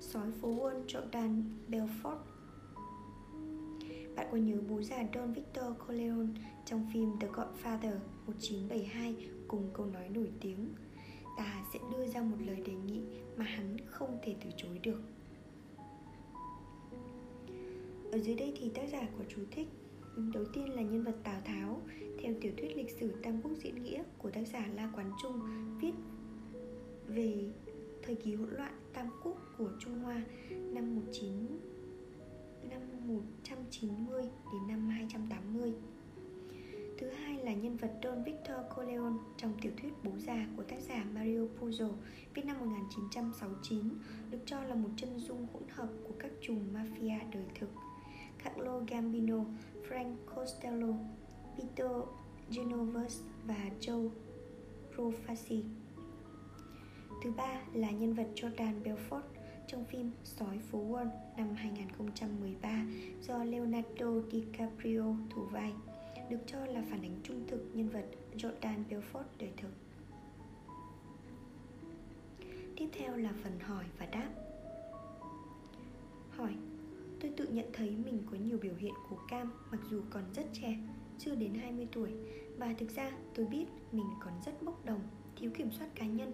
[0.00, 2.18] sói phố Wall Jordan Belfort
[4.16, 6.32] bạn có nhớ bố già Don Victor Corleone
[6.64, 9.14] trong phim The Godfather 1972
[9.48, 10.68] cùng câu nói nổi tiếng?
[11.36, 13.00] Ta sẽ đưa ra một lời đề nghị
[13.36, 15.02] mà hắn không thể từ chối được.
[18.12, 19.68] Ở dưới đây thì tác giả có chú thích
[20.32, 21.80] Đầu tiên là nhân vật Tào Tháo.
[22.22, 25.40] Theo tiểu thuyết lịch sử Tam Quốc diễn nghĩa của tác giả La Quán Trung,
[25.80, 25.92] Viết
[27.06, 27.52] về
[28.02, 31.32] thời kỳ hỗn loạn Tam Quốc của Trung Hoa năm 19
[33.10, 35.72] 190 đến năm 280
[36.98, 40.80] Thứ hai là nhân vật Don Victor Corleone trong tiểu thuyết Bố già của tác
[40.80, 41.90] giả Mario Puzo
[42.34, 43.80] viết năm 1969
[44.30, 47.68] được cho là một chân dung hỗn hợp của các chùm mafia đời thực.
[48.44, 49.44] Carlo Gambino,
[49.88, 50.94] Frank Costello,
[51.56, 51.90] Peter
[52.50, 54.08] Genovese và Joe
[54.96, 55.62] Profaci.
[57.22, 59.22] Thứ ba là nhân vật Jordan Belfort
[59.66, 62.59] trong phim Sói phố Wall năm 2013
[63.80, 65.72] Leonardo DiCaprio thủ vai,
[66.30, 68.04] được cho là phản ánh trung thực nhân vật
[68.36, 69.70] Jordan Belfort đời thực.
[72.76, 74.30] Tiếp theo là phần hỏi và đáp.
[76.30, 76.54] Hỏi
[77.20, 80.46] Tôi tự nhận thấy mình có nhiều biểu hiện của cam mặc dù còn rất
[80.52, 80.76] trẻ,
[81.18, 82.10] chưa đến 20 tuổi
[82.58, 85.00] Và thực ra tôi biết mình còn rất bốc đồng,
[85.36, 86.32] thiếu kiểm soát cá nhân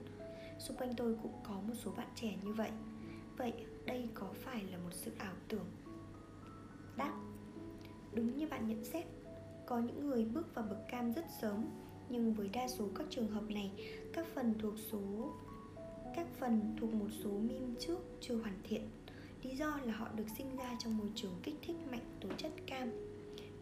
[0.58, 2.70] Xung quanh tôi cũng có một số bạn trẻ như vậy
[3.36, 3.52] Vậy
[3.86, 5.66] đây có phải là một sự ảo tưởng?
[6.96, 7.25] Đáp
[8.16, 9.04] Đúng như bạn nhận xét
[9.66, 11.64] Có những người bước vào bậc cam rất sớm
[12.08, 13.72] Nhưng với đa số các trường hợp này
[14.12, 15.32] Các phần thuộc số
[16.16, 18.82] các phần thuộc một số mim trước chưa hoàn thiện.
[19.42, 22.52] Lý do là họ được sinh ra trong môi trường kích thích mạnh tố chất
[22.66, 22.90] cam.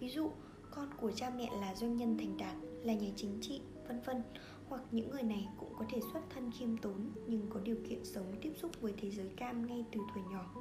[0.00, 0.30] Ví dụ,
[0.70, 4.22] con của cha mẹ là doanh nhân thành đạt, là nhà chính trị, vân vân
[4.68, 8.04] Hoặc những người này cũng có thể xuất thân khiêm tốn nhưng có điều kiện
[8.04, 10.54] sống tiếp xúc với thế giới cam ngay từ tuổi nhỏ.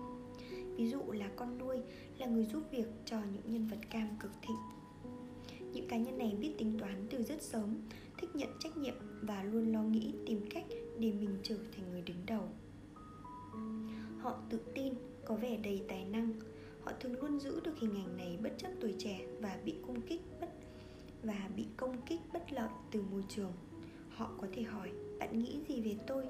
[0.77, 1.77] Ví dụ là con nuôi,
[2.17, 4.57] là người giúp việc cho những nhân vật cam cực thịnh.
[5.73, 7.75] Những cá nhân này biết tính toán từ rất sớm
[8.17, 10.65] thích nhận trách nhiệm và luôn lo nghĩ tìm cách
[10.99, 12.49] để mình trở thành người đứng đầu.
[14.19, 14.93] Họ tự tin
[15.25, 16.33] có vẻ đầy tài năng.
[16.83, 20.01] Họ thường luôn giữ được hình ảnh này bất chấp tuổi trẻ và bị công
[20.01, 20.49] kích bất
[21.23, 23.53] và bị công kích bất lợi từ môi trường.
[24.09, 26.25] Họ có thể hỏi bạn nghĩ gì về tôi?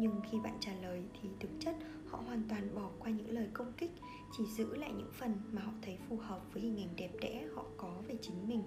[0.00, 1.76] Nhưng khi bạn trả lời thì thực chất
[2.16, 3.90] họ hoàn toàn bỏ qua những lời công kích,
[4.36, 7.48] chỉ giữ lại những phần mà họ thấy phù hợp với hình ảnh đẹp đẽ
[7.54, 8.62] họ có về chính mình.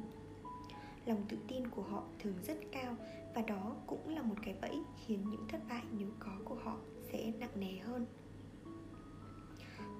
[1.05, 2.95] Lòng tự tin của họ thường rất cao
[3.35, 6.77] và đó cũng là một cái bẫy khiến những thất bại nếu có của họ
[7.11, 8.05] sẽ nặng nề hơn.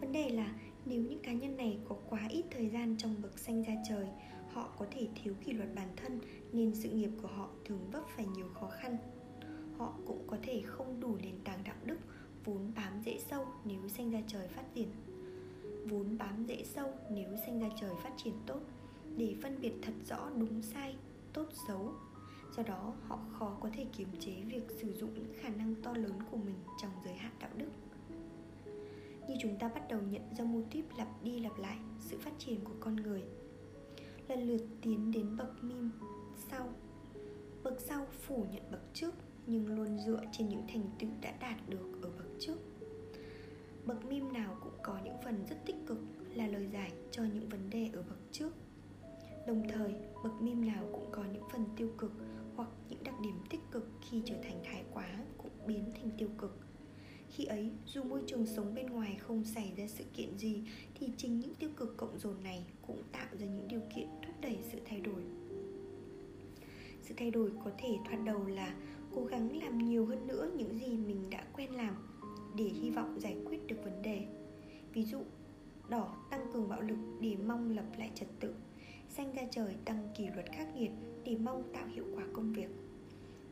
[0.01, 3.39] Vấn đề là nếu những cá nhân này có quá ít thời gian trong bậc
[3.39, 4.07] xanh ra trời,
[4.53, 6.19] họ có thể thiếu kỷ luật bản thân
[6.53, 8.97] nên sự nghiệp của họ thường vấp phải nhiều khó khăn.
[9.77, 11.97] Họ cũng có thể không đủ nền tảng đạo đức
[12.45, 14.89] vốn bám dễ sâu nếu sinh ra trời phát triển.
[15.85, 18.59] Vốn bám dễ sâu nếu sinh ra trời phát triển tốt,
[19.17, 20.95] để phân biệt thật rõ đúng sai,
[21.33, 21.93] tốt xấu.
[22.57, 25.93] Do đó, họ khó có thể kiềm chế việc sử dụng những khả năng to
[25.93, 27.69] lớn của mình trong giới hạn đạo đức.
[29.27, 32.33] Như chúng ta bắt đầu nhận ra mô típ lặp đi lặp lại sự phát
[32.39, 33.23] triển của con người.
[34.27, 35.91] Lần lượt tiến đến bậc mim
[36.51, 36.69] sau.
[37.63, 39.13] Bậc sau phủ nhận bậc trước,
[39.47, 42.57] nhưng luôn dựa trên những thành tựu đã đạt được ở bậc trước.
[43.85, 45.97] Bậc mim nào cũng có những phần rất tích cực
[46.35, 48.53] là lời giải cho những vấn đề ở bậc trước.
[49.47, 52.11] Đồng thời, bậc mim nào cũng có những phần tiêu cực
[52.55, 56.29] hoặc những đặc điểm tích cực khi trở thành thái quá cũng biến thành tiêu
[56.37, 56.59] cực.
[57.29, 60.63] Khi ấy, dù môi trường sống bên ngoài không xảy ra sự kiện gì,
[60.95, 64.35] thì chính những tiêu cực cộng dồn này cũng tạo ra những điều kiện thúc
[64.41, 65.23] đẩy sự thay đổi.
[67.01, 68.75] Sự thay đổi có thể thoạt đầu là
[69.15, 72.08] cố gắng làm nhiều hơn nữa những gì mình đã quen làm
[72.55, 74.25] để hy vọng giải quyết được vấn đề.
[74.93, 75.21] Ví dụ,
[75.89, 78.53] đỏ tăng cường bạo lực để mong lập lại trật tự,
[79.09, 80.91] xanh ra trời tăng kỷ luật khắc nghiệt
[81.25, 82.69] để mong tạo hiệu quả công việc.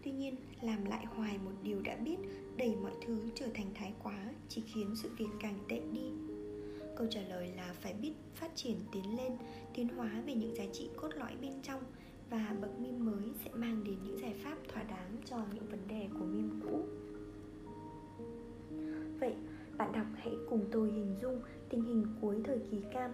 [0.04, 2.18] Tuy nhiên, làm lại hoài một điều đã biết
[2.58, 6.12] đẩy mọi thứ trở thành thái quá chỉ khiến sự việc càng tệ đi.
[6.96, 9.32] Câu trả lời là phải biết phát triển tiến lên,
[9.74, 11.84] tiến hóa về những giá trị cốt lõi bên trong
[12.30, 15.88] và bậc mim mới sẽ mang đến những giải pháp thỏa đáng cho những vấn
[15.88, 16.84] đề của mim cũ
[19.20, 19.36] vậy,
[19.78, 23.12] bạn đọc hãy cùng tôi hình dung tình hình cuối thời kỳ cam.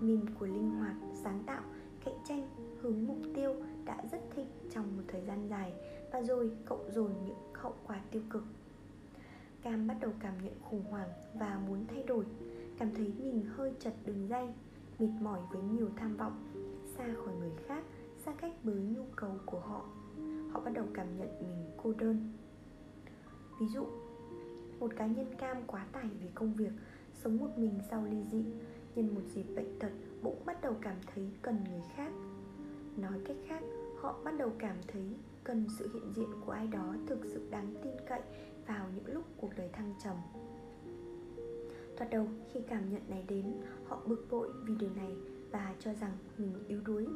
[0.00, 1.62] Mìm của linh hoạt, sáng tạo,
[2.04, 2.48] cạnh tranh,
[2.80, 5.72] hướng mục tiêu đã rất thịnh trong một thời gian dài
[6.12, 8.44] và rồi cộng dồn những hậu quả tiêu cực.
[9.62, 12.24] Cam bắt đầu cảm nhận khủng hoảng và muốn thay đổi,
[12.78, 14.48] cảm thấy mình hơi chật đường dây
[14.98, 16.44] mệt mỏi với nhiều tham vọng,
[16.96, 17.84] xa khỏi người khác,
[18.18, 19.84] xa cách với nhu cầu của họ.
[20.52, 22.32] Họ bắt đầu cảm nhận mình cô đơn.
[23.60, 23.86] Ví dụ
[24.80, 26.72] một cá nhân cam quá tải vì công việc,
[27.14, 28.44] sống một mình sau ly dị,
[28.94, 32.12] nhân một dịp bệnh tật bụng bắt đầu cảm thấy cần người khác.
[32.96, 33.62] Nói cách khác,
[34.00, 35.02] họ bắt đầu cảm thấy
[35.44, 38.20] cần sự hiện diện của ai đó thực sự đáng tin cậy
[38.66, 40.16] vào những lúc cuộc đời thăng trầm.
[41.96, 43.52] Thoạt đầu, khi cảm nhận này đến,
[43.84, 45.12] họ bực bội vì điều này
[45.50, 47.06] và cho rằng mình yếu đuối.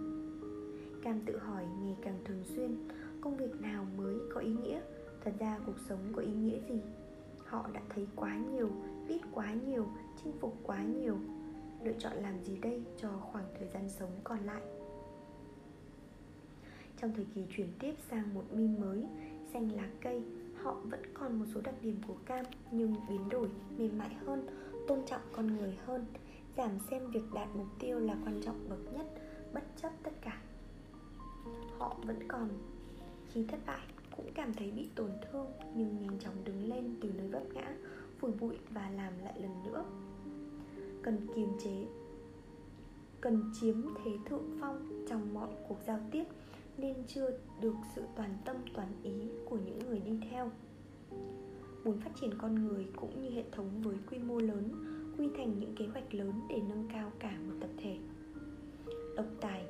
[1.02, 2.88] Cam tự hỏi ngày càng thường xuyên,
[3.20, 4.80] công việc nào mới có ý nghĩa?
[5.24, 6.80] Thật ra cuộc sống có ý nghĩa gì?
[7.52, 8.70] Họ đã thấy quá nhiều,
[9.08, 9.86] biết quá nhiều,
[10.24, 11.16] chinh phục quá nhiều.
[11.84, 14.62] Lựa chọn làm gì đây cho khoảng thời gian sống còn lại?
[17.00, 19.04] Trong thời kỳ chuyển tiếp sang một mi mới,
[19.52, 20.22] xanh lá cây,
[20.62, 24.46] họ vẫn còn một số đặc điểm của cam, nhưng biến đổi, mềm mại hơn,
[24.88, 26.06] tôn trọng con người hơn,
[26.56, 29.06] giảm xem việc đạt mục tiêu là quan trọng bậc nhất,
[29.52, 30.42] bất chấp tất cả.
[31.78, 32.48] Họ vẫn còn
[33.32, 37.12] khi thất bại cũng cảm thấy bị tổn thương, nhưng nhanh chóng đứng lên từ
[37.12, 37.76] nơi vấp ngã,
[38.18, 39.84] phủi bụi và làm lại lần nữa.
[41.02, 41.86] Cần kiềm chế,
[43.20, 46.24] cần chiếm thế thượng phong trong mọi cuộc giao tiếp
[46.76, 50.50] nên chưa được sự toàn tâm, toàn ý của những người đi theo.
[51.84, 54.68] Muốn phát triển con người cũng như hệ thống với quy mô lớn,
[55.18, 57.98] quy thành những kế hoạch lớn để nâng cao cả một tập thể.
[59.16, 59.64] Độc tài,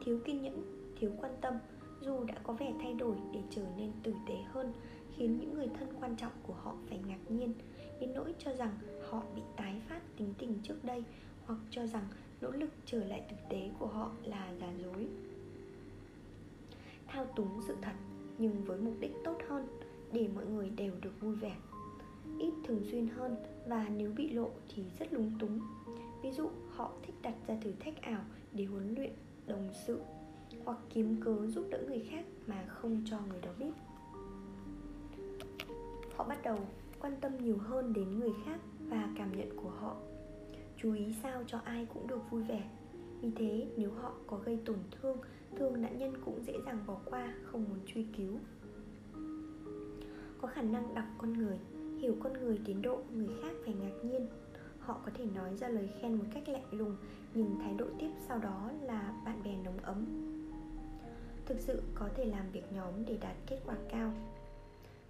[0.00, 0.62] thiếu kiên nhẫn,
[1.00, 1.54] thiếu quan tâm
[2.00, 4.72] dù đã có vẻ thay đổi để trở nên tử tế hơn,
[5.16, 7.52] khiến những người thân quan trọng của họ phải ngạc nhiên.
[8.00, 11.04] Đến nỗi cho rằng họ bị tái phát tính tình trước đây,
[11.46, 12.04] hoặc cho rằng
[12.40, 15.08] nỗ lực trở lại thực tế của họ là giả dối.
[17.06, 17.94] Thao túng sự thật,
[18.38, 19.66] nhưng với mục đích tốt hơn,
[20.12, 21.56] để mọi người đều được vui vẻ.
[22.38, 23.36] Ít thường xuyên hơn
[23.66, 25.60] và nếu bị lộ thì rất lúng túng.
[26.22, 29.12] Ví dụ, họ thích đặt ra thử thách ảo để huấn luyện
[29.46, 30.00] đồng sự
[30.64, 33.72] hoặc kiếm cớ giúp đỡ người khác mà không cho người đó biết.
[36.16, 36.58] Họ bắt đầu
[37.00, 39.96] quan tâm nhiều hơn đến người khác và cảm nhận của họ.
[40.76, 42.70] Chú ý sao cho ai cũng được vui vẻ.
[43.20, 45.18] Vì thế, nếu họ có gây tổn thương,
[45.56, 48.38] thường nạn nhân cũng dễ dàng bỏ qua, không muốn truy cứu.
[50.40, 51.58] Có khả năng đọc con người,
[51.98, 54.26] hiểu con người đến độ người khác phải ngạc nhiên.
[54.78, 56.96] Họ có thể nói ra lời khen một cách lạnh lùng,
[57.34, 60.06] nhưng thái độ tiếp sau đó là bạn bè nồng ấm
[61.50, 64.12] thực sự có thể làm việc nhóm để đạt kết quả cao.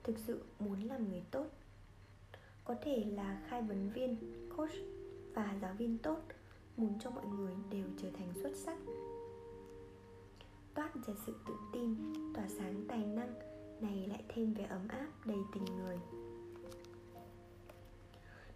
[0.03, 1.46] Thực sự muốn làm người tốt.
[2.64, 4.16] Có thể là khai vấn viên
[4.57, 4.74] coach
[5.35, 6.20] và giáo viên tốt
[6.76, 8.79] muốn cho mọi người đều trở thành xuất sắc.
[10.74, 11.96] Toát ra sự tự tin
[12.35, 13.35] tỏa sáng tài năng
[13.81, 15.98] này lại thêm vẻ ấm áp đầy tình người.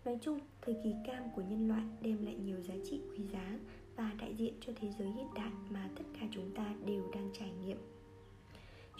[0.04, 3.58] Nói chung, thời kỳ cam của nhân loại đem lại nhiều giá trị quý giá
[3.96, 7.23] và đại diện cho thế giới hiện đại mà tất cả chúng ta đều đang.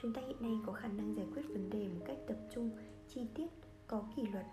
[0.04, 2.70] Chúng ta hiện nay có khả năng giải quyết vấn đề một cách tập trung,
[3.08, 3.46] chi tiết,
[3.86, 4.46] có kỷ luật,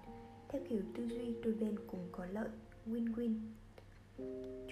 [0.49, 2.49] theo kiểu tư duy đôi bên cùng có lợi,
[2.87, 3.35] win-win.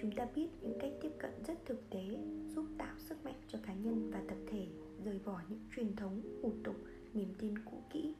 [0.00, 3.58] Chúng ta biết những cách tiếp cận rất thực tế giúp tạo sức mạnh cho
[3.62, 4.66] cá nhân và tập thể
[5.04, 6.76] rời bỏ những truyền thống, hủ tục,
[7.14, 8.14] niềm tin cũ kỹ.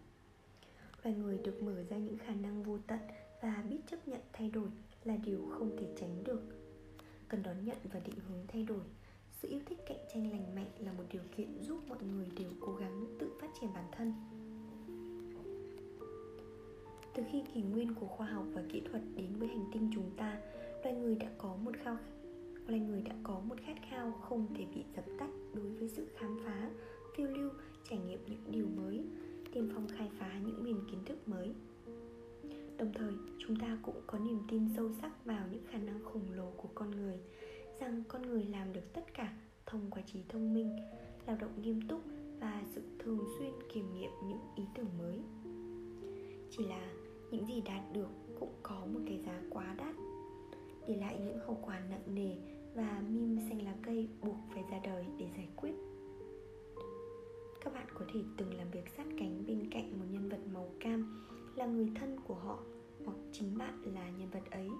[1.02, 3.00] Loài người được mở ra những khả năng vô tận
[3.42, 4.68] và biết chấp nhận thay đổi
[5.04, 6.40] là điều không thể tránh được
[7.28, 8.84] cần đón nhận và định hướng thay đổi
[9.42, 12.50] sự yêu thích cạnh tranh lành mạnh là một điều kiện giúp mọi người đều
[12.60, 14.12] cố gắng tự phát triển bản thân.
[17.14, 20.10] Từ khi kỷ nguyên của khoa học và kỹ thuật đến với hành tinh chúng
[20.16, 20.40] ta
[20.84, 21.96] loài người đã có một khao
[22.66, 26.06] loài người đã có một khát khao không thể bị dập tắt đối với sự
[26.16, 26.70] khám phá
[27.16, 27.50] phiêu lưu
[27.90, 29.04] trải nghiệm những điều mới
[29.52, 31.54] tiên phong khai phá những miền kiến thức mới.
[32.78, 36.32] Đồng thời, chúng ta cũng có niềm tin sâu sắc vào những khả năng khổng
[36.32, 37.18] lồ của con người
[37.80, 39.32] Rằng con người làm được tất cả
[39.66, 40.76] thông qua trí thông minh,
[41.26, 42.00] lao động nghiêm túc
[42.40, 45.20] và sự thường xuyên kiểm nghiệm những ý tưởng mới.
[46.50, 46.92] Chỉ là
[47.30, 48.08] những gì đạt được
[48.40, 49.94] cũng có một cái giá quá đắt.
[50.88, 52.36] Để lại những hậu quả nặng nề
[52.74, 55.72] và mim xanh lá cây buộc phải ra đời để giải quyết.
[57.60, 60.70] Các bạn có thể từng làm việc sát cánh bên cạnh một nhân vật màu
[60.80, 62.58] cam là người thân của họ
[63.04, 64.70] hoặc chính bạn là nhân vật ấy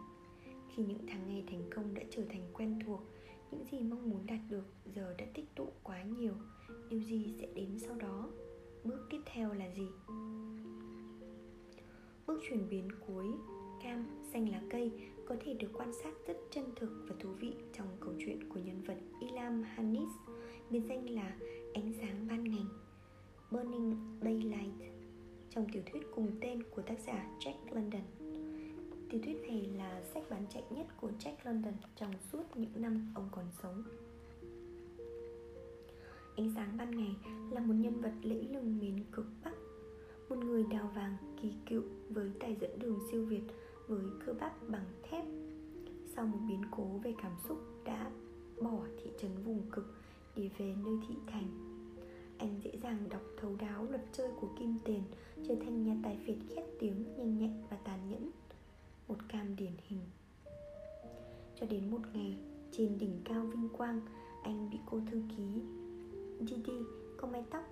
[0.81, 3.01] khi những tháng ngày thành công đã trở thành quen thuộc,
[3.51, 4.65] những gì mong muốn đạt được
[4.95, 6.33] giờ đã tích tụ quá nhiều,
[6.89, 8.29] điều gì sẽ đến sau đó
[8.85, 9.87] bước tiếp theo là gì
[12.27, 13.27] bước chuyển biến cuối,
[13.83, 14.93] cam, xanh lá cây
[15.27, 18.61] có thể được quan sát rất chân thực và thú vị trong câu chuyện của
[18.61, 20.11] nhân vật Ilam Hannis
[20.71, 21.37] biệt danh là
[21.75, 22.65] ánh sáng ban ngày,
[23.51, 24.93] Burning Daylight,
[25.51, 28.20] trong tiểu thuyết cùng tên của tác giả Jack London.
[29.11, 33.13] Tiểu thuyết này là sách bán chạy nhất của Jack London trong suốt những năm
[33.15, 33.83] ông còn sống.
[36.37, 37.17] Ánh sáng ban ngày
[37.51, 39.55] là một nhân vật lẫy lừng miền cực Bắc,
[40.29, 43.43] Một người đào vàng kỳ cựu với tài dẫn đường siêu việt
[43.89, 45.25] với cơ bắp bằng thép.
[46.17, 48.11] Sau một biến cố về cảm xúc, đã
[48.63, 49.95] bỏ thị trấn vùng cực
[50.37, 51.49] để về nơi thị thành.
[52.39, 55.03] Anh dễ dàng đọc thấu đáo luật chơi của kim tiền,
[55.49, 58.31] trở thành nhà tài phiệt khét tiếng, nhanh nhẹn và tàn nhẫn
[59.11, 60.01] một cam điển hình.
[61.61, 62.37] Cho đến một ngày,
[62.73, 64.01] trên đỉnh cao vinh quang,
[64.43, 65.63] anh bị cô thư ký.
[66.41, 66.79] Didi
[67.17, 67.65] có mái tóc.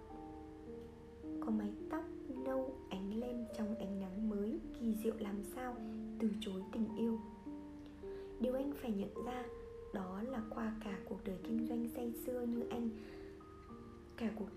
[1.41, 2.05] Có mái tóc
[2.45, 5.77] nâu ánh lên trong ánh nắng mới, kỳ diệu làm sao,
[6.19, 7.19] từ chối tình yêu.
[8.41, 9.45] Điều anh phải nhận ra,
[9.95, 12.91] đó là qua cả cuộc đời kinh doanh say xưa như anh,
[14.17, 14.49] cả cuộc,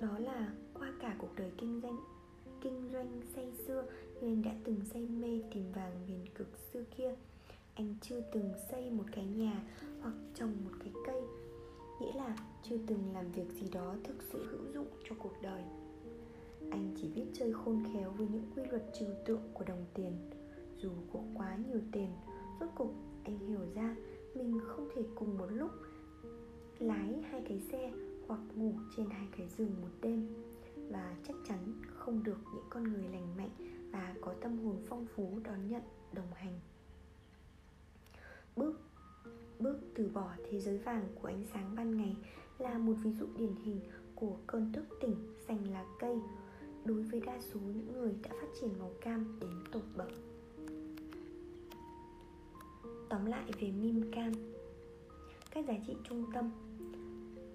[0.00, 1.96] đó là qua cả cuộc đời kinh doanh
[2.60, 3.84] kinh doanh say xưa
[4.22, 7.14] nên đã từng say mê tìm vàng miền cực xưa kia.
[7.74, 9.62] Anh chưa từng xây một cái nhà
[10.00, 11.22] hoặc trồng một cái cây.
[12.00, 15.62] Nghĩa là chưa từng làm việc gì đó thực sự hữu dụng cho cuộc đời.
[16.70, 20.12] Anh chỉ biết chơi khôn khéo với những quy luật trừu tượng của đồng tiền.
[20.78, 22.10] Dù có quá nhiều tiền,
[22.60, 22.94] rốt cục
[23.24, 23.96] anh hiểu ra
[24.34, 25.70] mình không thể cùng một lúc
[26.78, 27.92] lái hai cái xe
[28.26, 30.28] hoặc ngủ trên hai cái giường một đêm.
[30.90, 35.06] Và chắc chắn không được những con người lành mạnh và có tâm hồn phong
[35.06, 35.82] phú đón nhận,
[36.12, 36.60] đồng hành.
[38.56, 38.80] Bước
[39.58, 42.16] bước từ bỏ thế giới vàng của ánh sáng ban ngày
[42.58, 43.80] là một ví dụ điển hình
[44.14, 46.16] của cơn thức tỉnh xanh lá cây
[46.84, 50.08] đối với đa số những người đã phát triển màu cam đến tột bậc.
[53.08, 54.32] Tóm lại về mim cam,
[55.50, 56.50] các giá trị trung tâm,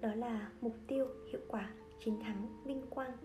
[0.00, 1.70] đó là mục tiêu, hiệu quả,
[2.04, 3.16] chiến thắng, vinh quang.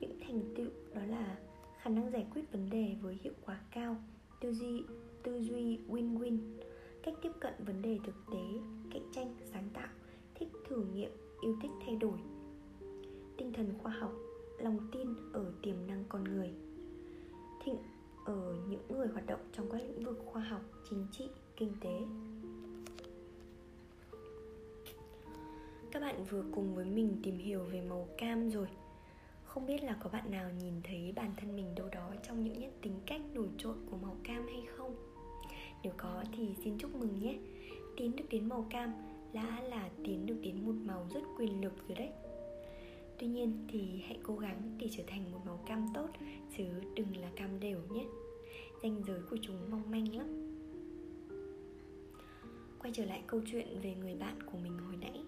[0.00, 1.38] Những thành tựu đó là
[1.84, 3.96] khả năng giải quyết vấn đề với hiệu quả cao,
[4.40, 4.84] tư duy
[5.22, 6.38] tư duy win-win,
[7.02, 8.60] cách tiếp cận vấn đề thực tế,
[8.90, 9.88] cạnh tranh, sáng tạo,
[10.34, 11.10] thích thử nghiệm,
[11.42, 12.18] yêu thích thay đổi.
[13.36, 14.12] Tinh thần khoa học,
[14.58, 16.50] lòng tin ở tiềm năng con người.
[17.64, 17.76] Thịnh
[18.24, 21.24] ở những người hoạt động trong các lĩnh vực khoa học, chính trị,
[21.56, 22.00] kinh tế.
[25.92, 28.68] Các bạn vừa cùng với mình tìm hiểu về màu cam rồi
[29.54, 32.58] không biết là có bạn nào nhìn thấy bản thân mình đâu đó trong những
[32.58, 34.96] nhất tính cách nổi trội của màu cam hay không?
[35.82, 37.38] Nếu có thì xin chúc mừng nhé.
[37.96, 38.92] Tiến được đến màu cam
[39.32, 42.10] đã là tiến được đến một màu rất quyền lực rồi đấy.
[43.18, 46.08] Tuy nhiên thì hãy cố gắng để trở thành một màu cam tốt,
[46.56, 48.04] chứ đừng là cam đều nhé.
[48.82, 50.56] Ranh giới của chúng mong manh lắm.
[52.82, 55.24] Quay trở lại câu chuyện về người bạn của mình hồi nãy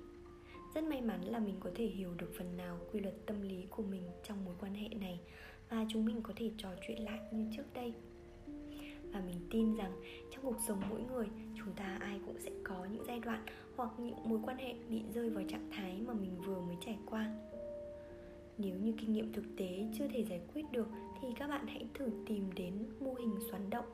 [0.77, 3.67] rất may mắn là mình có thể hiểu được phần nào quy luật tâm lý
[3.71, 5.21] của mình trong mối quan hệ này
[5.71, 7.93] và chúng mình có thể trò chuyện lại như trước đây.
[9.13, 9.93] Và mình tin rằng
[10.31, 11.27] trong cuộc sống mỗi người,
[11.59, 13.47] chúng ta ai cũng sẽ có những giai đoạn
[13.77, 16.99] hoặc những mối quan hệ bị rơi vào trạng thái mà mình vừa mới trải
[17.07, 17.35] qua.
[18.59, 20.89] Nếu như kinh nghiệm thực tế chưa thể giải quyết được
[21.21, 23.87] thì các bạn hãy thử tìm đến mô hình xoắn động.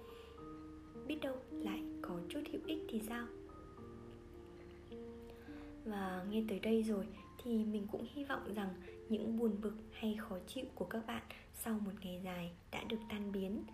[1.07, 3.27] Biết đâu lại có chút hữu ích thì sao?
[5.85, 7.07] Và nghe tới đây rồi
[7.45, 8.75] thì mình cũng hy vọng rằng
[9.09, 11.23] những buồn bực hay khó chịu của các bạn
[11.55, 13.65] sau một ngày dài đã được tan biến.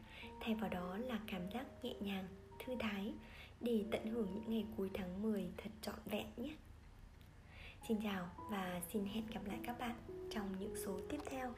[0.40, 2.24] Thay vào đó là cảm giác nhẹ nhàng
[2.58, 3.12] thư thái
[3.60, 6.50] để tận hưởng những ngày cuối tháng 10 thật trọn vẹn nhé.
[7.88, 9.96] Xin chào và xin hẹn gặp lại các bạn
[10.30, 11.52] trong những số tiếp theo.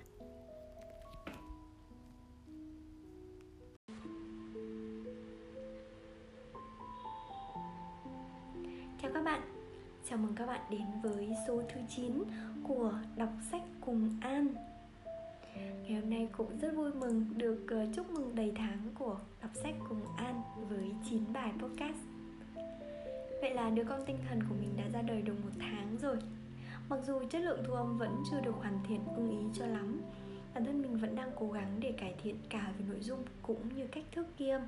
[9.03, 9.60] Chào các bạn,
[10.11, 12.23] chào mừng các bạn đến với số thứ 9
[12.63, 14.47] của Đọc sách cùng An.
[15.55, 19.51] Ngày hôm nay cũng rất vui mừng được ờ, chúc mừng đầy tháng của Đọc
[19.55, 21.99] sách cùng An với 9 bài podcast.
[23.41, 26.17] Vậy là đứa con tinh thần của mình đã ra đời được một tháng rồi.
[26.89, 30.01] Mặc dù chất lượng thu âm vẫn chưa được hoàn thiện ưng ý cho lắm,
[30.55, 33.75] Bản thân mình vẫn đang cố gắng để cải thiện cả về nội dung cũng
[33.77, 34.63] như cách thức ghi âm.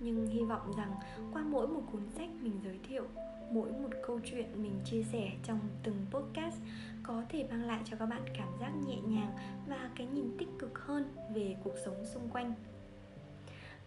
[0.00, 0.92] Nhưng hy vọng rằng
[1.32, 3.06] qua mỗi một cuốn sách mình giới thiệu,
[3.50, 6.56] Mỗi một câu chuyện mình chia sẻ trong từng podcast
[7.02, 9.32] Có thể mang lại cho các bạn cảm giác nhẹ nhàng
[9.68, 12.54] và cái nhìn tích cực hơn về cuộc sống xung quanh.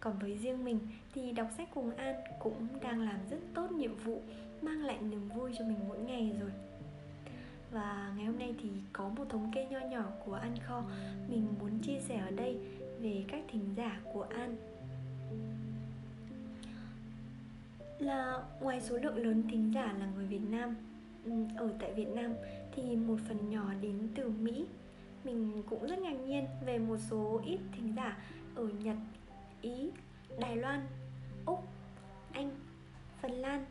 [0.00, 0.78] Còn với riêng mình
[1.14, 4.22] thì đọc sách cùng An cũng đang làm rất tốt nhiệm vụ,
[4.62, 6.50] mang lại niềm vui cho mình mỗi ngày rồi.
[7.72, 10.82] Và ngày hôm nay thì có một thống kê nho nhỏ của An Kho
[11.28, 12.58] mình muốn chia sẻ ở đây
[13.00, 14.56] về các thính giả của An.
[17.98, 20.76] Là ngoài số lượng lớn thính giả là người Việt Nam
[21.24, 22.34] ừ, ở tại Việt Nam
[22.72, 24.66] thì một phần nhỏ đến từ Mỹ.
[25.24, 28.16] Mình cũng rất ngạc nhiên về một số ít thính giả
[28.54, 28.96] ở Nhật
[29.60, 29.90] Ý,
[30.40, 30.86] Đài Loan,
[31.46, 31.64] Úc,
[32.32, 32.50] Anh,
[33.22, 33.64] Phần Lan,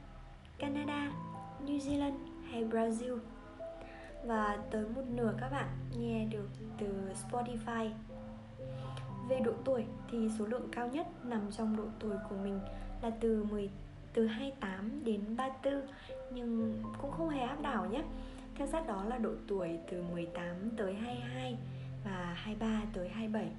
[0.58, 1.12] Canada,
[1.66, 2.18] New Zealand
[2.52, 3.18] hay Brazil.
[4.26, 5.68] Và tới một nửa các bạn
[6.00, 6.50] nghe được
[6.80, 7.90] từ Spotify.
[9.30, 12.60] Về độ tuổi thì số lượng cao nhất nằm trong độ tuổi của mình
[13.02, 13.70] là từ 10
[14.14, 15.82] từ 28 đến 34
[16.34, 18.04] nhưng cũng không hề áp đảo nhé.
[18.56, 21.58] Theo sát đó là độ tuổi từ 18 tới 22
[22.06, 23.52] và 23 tới 27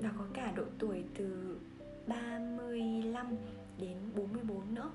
[0.00, 1.58] và có cả độ tuổi từ
[2.06, 3.36] 35
[3.78, 4.90] đến 44 nữa.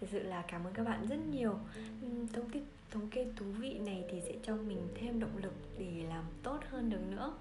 [0.00, 1.58] Thật sự là cảm ơn các bạn rất nhiều.
[2.32, 6.04] Thống kê, thống kê thú vị này thì sẽ cho mình thêm động lực để
[6.08, 7.34] làm tốt hơn được nữa.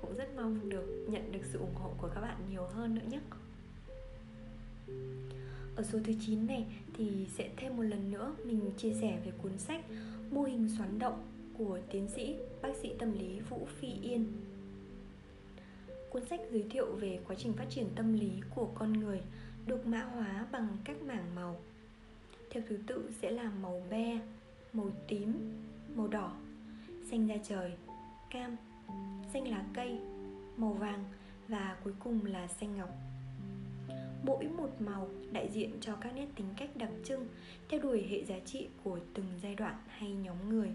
[0.00, 3.06] Cũng rất mong được nhận được sự ủng hộ của các bạn nhiều hơn nữa
[3.10, 3.20] nhé
[5.76, 6.66] ở số thứ 9 này
[6.96, 9.84] thì sẽ thêm một lần nữa mình chia sẻ về cuốn sách
[10.30, 11.22] Mô hình xoắn động
[11.58, 14.26] của tiến sĩ bác sĩ tâm lý Vũ Phi Yên
[16.12, 19.20] Cuốn sách giới thiệu về quá trình phát triển tâm lý của con người
[19.66, 21.56] được mã hóa bằng các mảng màu.
[22.50, 24.20] Theo thứ tự sẽ là màu be,
[24.72, 25.34] màu tím,
[25.94, 26.32] màu đỏ,
[27.10, 27.72] xanh da trời,
[28.30, 28.56] cam,
[29.32, 29.98] xanh lá cây,
[30.56, 31.04] màu vàng
[31.48, 32.90] và cuối cùng là xanh ngọc
[34.26, 37.26] mỗi một màu đại diện cho các nét tính cách đặc trưng,
[37.68, 40.68] theo đuổi hệ giá trị của từng giai đoạn hay nhóm người.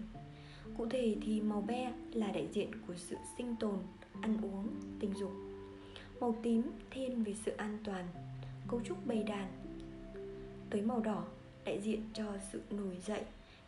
[0.76, 3.78] Cụ thể thì màu be là đại diện của sự sinh tồn,
[4.20, 4.68] ăn uống,
[5.00, 5.32] tình dục.
[6.20, 8.04] Màu tím thiên về sự an toàn,
[8.68, 9.48] cấu trúc bầy đàn.
[10.70, 11.24] Tới màu đỏ,
[11.64, 13.22] đại diện cho sự nổi dậy,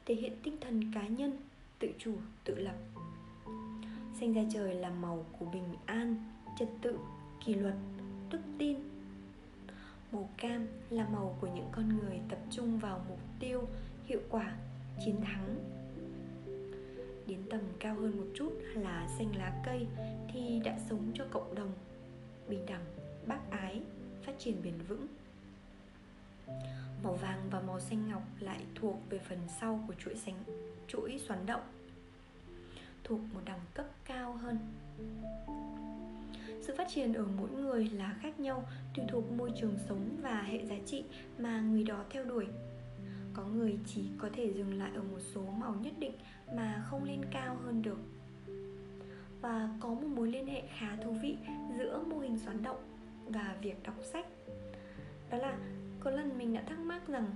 [0.07, 1.37] thể hiện tinh thần cá nhân,
[1.79, 2.15] tự chủ,
[2.45, 2.77] tự lập.
[4.21, 6.17] Xanh da trời là màu của bình an,
[6.59, 6.99] trật tự,
[7.45, 7.75] kỷ luật,
[8.31, 8.77] đức tin
[10.13, 13.69] màu cam là màu của những con người tập trung vào mục tiêu,
[14.05, 14.57] hiệu quả,
[15.05, 15.57] chiến thắng.
[17.27, 19.87] Đến tầm cao hơn một chút là xanh lá cây
[20.33, 21.73] thì đã sống cho cộng đồng,
[22.49, 22.85] bình đẳng,
[23.27, 23.83] bác ái,
[24.23, 25.07] phát triển bền vững.
[27.03, 30.45] Màu vàng và màu xanh ngọc lại thuộc về phần sau của chuỗi xanh
[30.89, 31.63] chuỗi xoắn động,
[33.05, 34.59] thuộc một đẳng cấp cao hơn
[36.81, 38.65] phát triển ở mỗi người là khác nhau,
[38.95, 41.05] tùy thuộc môi trường sống và hệ giá trị
[41.39, 42.47] mà người đó theo đuổi.
[43.35, 46.13] Có người chỉ có thể dừng lại ở một số màu nhất định
[46.57, 47.99] mà không lên cao hơn được.
[49.41, 51.37] Và có một mối liên hệ khá thú vị
[51.79, 52.81] giữa mô hình xoắn động
[53.29, 54.27] và việc đọc sách.
[55.31, 55.59] Đó là,
[56.01, 57.27] có lần mình đã thắc mắc rằng,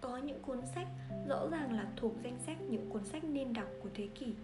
[0.00, 0.88] có những cuốn sách
[1.28, 4.34] rõ ràng là thuộc danh sách những cuốn sách nên đọc của thế kỷ.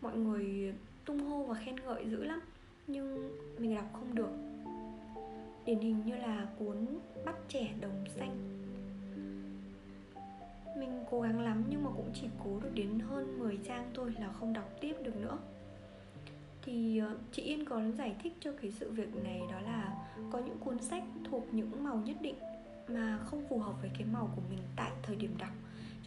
[0.00, 0.74] Mọi người
[1.04, 2.40] tung hô và khen ngợi dữ lắm
[2.88, 4.30] nhưng mình đọc không được.
[5.64, 6.86] Điển hình như là cuốn
[7.24, 8.36] bắt trẻ đồng xanh.
[10.78, 14.14] Mình cố gắng lắm nhưng mà cũng chỉ cố được đến hơn 10 trang thôi
[14.20, 15.38] là không đọc tiếp được nữa.
[16.62, 20.38] Thì ờ, chị Yên có giải thích cho cái sự việc này đó là có
[20.38, 22.34] những cuốn sách thuộc những màu nhất định
[22.88, 25.52] mà không phù hợp với cái màu của mình tại thời điểm đọc,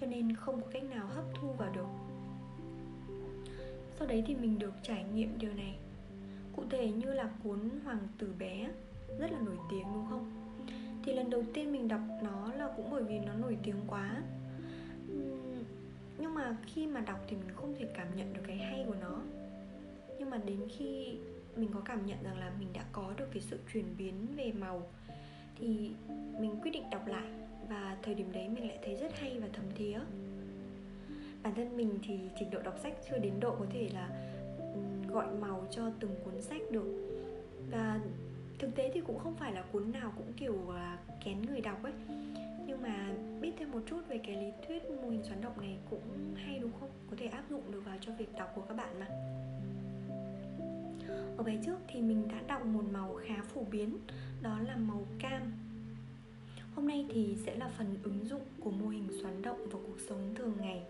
[0.01, 1.88] cho nên không có cách nào hấp thu vào được.
[3.99, 5.77] Sau đấy thì mình được trải nghiệm điều này
[6.55, 8.69] cụ thể như là cuốn hoàng tử bé,
[9.19, 10.31] rất là nổi tiếng, đúng không?
[11.05, 14.23] Thì lần đầu tiên mình đọc nó là cũng bởi vì nó nổi tiếng quá.
[16.17, 18.95] Nhưng mà khi mà đọc thì mình không thể cảm nhận được cái hay của
[19.01, 19.21] nó.
[20.19, 21.17] Nhưng mà đến khi
[21.55, 24.51] mình có cảm nhận rằng là mình đã có được cái sự chuyển biến về
[24.51, 24.87] màu,
[25.59, 25.91] thì
[26.39, 27.31] mình quyết định đọc lại.
[27.69, 29.99] Và thời điểm đấy mình lại thấy rất hay và thấm thía.
[31.43, 34.09] Bản thân mình thì trình độ đọc sách chưa đến độ có thể là
[35.07, 37.17] gọi màu cho từng cuốn sách được.
[37.72, 37.99] Và
[38.59, 41.84] thực tế thì cũng không phải là cuốn nào cũng kiểu là kén người đọc
[41.84, 41.93] ấy.
[42.67, 45.78] Nhưng mà biết thêm một chút về cái lý thuyết mô hình xoắn động này
[45.89, 46.89] cũng hay đúng không?
[47.09, 49.07] Có thể áp dụng được vào cho việc đọc của các bạn mà.
[51.38, 53.97] Ở bài trước thì mình đã đọc một màu khá phổ biến,
[54.41, 55.41] đó là màu cam.
[56.76, 59.99] Hôm nay thì sẽ là phần ứng dụng của mô hình xoắn động vào cuộc
[60.09, 60.84] sống thường ngày.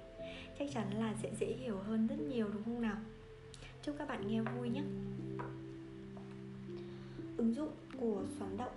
[0.60, 2.98] Chắc chắn là sẽ dễ hiểu hơn rất nhiều, đúng không nào?
[3.84, 4.84] Chúc các bạn nghe vui nhé.
[7.38, 8.72] Ứng dụng của xoắn động.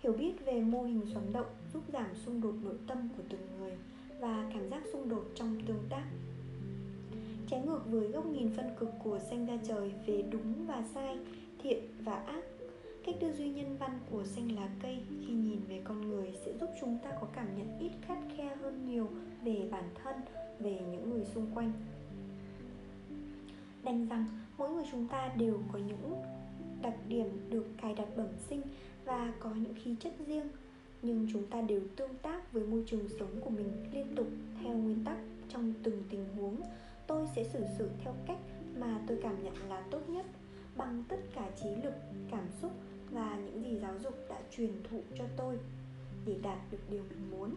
[0.00, 3.46] Hiểu biết về mô hình xoắn động giúp giảm xung đột nội tâm của từng
[3.58, 3.72] người
[4.20, 6.04] và cảm giác xung đột trong tương tác.
[7.48, 11.18] Trái ngược với góc nhìn phân cực của xanh da trời về đúng và sai,
[11.62, 12.44] thiện và ác,
[13.06, 16.52] cách tư duy nhân văn của xanh lá cây khi nhìn về con người sẽ
[16.60, 19.08] giúp chúng ta có cảm nhận ít khắt khe hơn nhiều
[19.44, 20.16] về bản thân,
[20.58, 21.72] về những người xung quanh
[23.84, 24.24] đành rằng
[24.58, 26.22] mỗi người chúng ta đều có những
[26.82, 28.62] đặc điểm được cài đặt bẩm sinh
[29.04, 30.48] và có những khí chất riêng,
[31.02, 34.26] nhưng chúng ta đều tương tác với môi trường sống của mình liên tục
[34.62, 35.16] theo nguyên tắc
[35.48, 36.56] trong từng tình huống.
[37.06, 38.38] Tôi sẽ xử sự theo cách
[38.76, 40.26] mà tôi cảm nhận là tốt nhất,
[40.76, 41.94] bằng tất cả trí lực,
[42.30, 42.72] cảm xúc
[43.10, 45.58] và những gì giáo dục đã truyền thụ cho tôi
[46.26, 47.54] để đạt được điều mình muốn.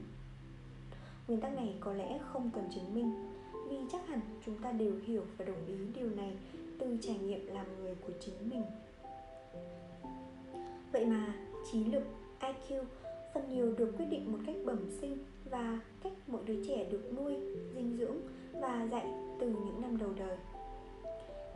[1.28, 3.35] Nguyên tắc này có lẽ không cần chứng minh
[3.70, 6.34] vì chắc hẳn chúng ta đều hiểu và đồng ý điều này
[6.80, 8.64] từ trải nghiệm làm người của chính mình.
[10.92, 11.36] Vậy mà,
[11.72, 12.04] trí lực
[12.40, 12.84] iq
[13.34, 15.18] phần nhiều được quyết định một cách bẩm sinh
[15.50, 17.36] và cách mỗi đứa trẻ được nuôi,
[17.76, 18.18] dinh dưỡng
[18.62, 19.06] và dạy
[19.40, 20.38] từ những năm đầu đời.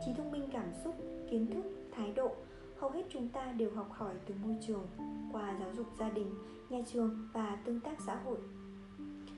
[0.06, 0.94] Trí thông minh cảm xúc,
[1.30, 2.30] kiến thức, thái độ,
[2.76, 4.86] hầu hết chúng ta đều học hỏi từ môi trường,
[5.32, 6.34] qua giáo dục gia đình,
[6.70, 8.38] nhà trường và tương tác xã hội.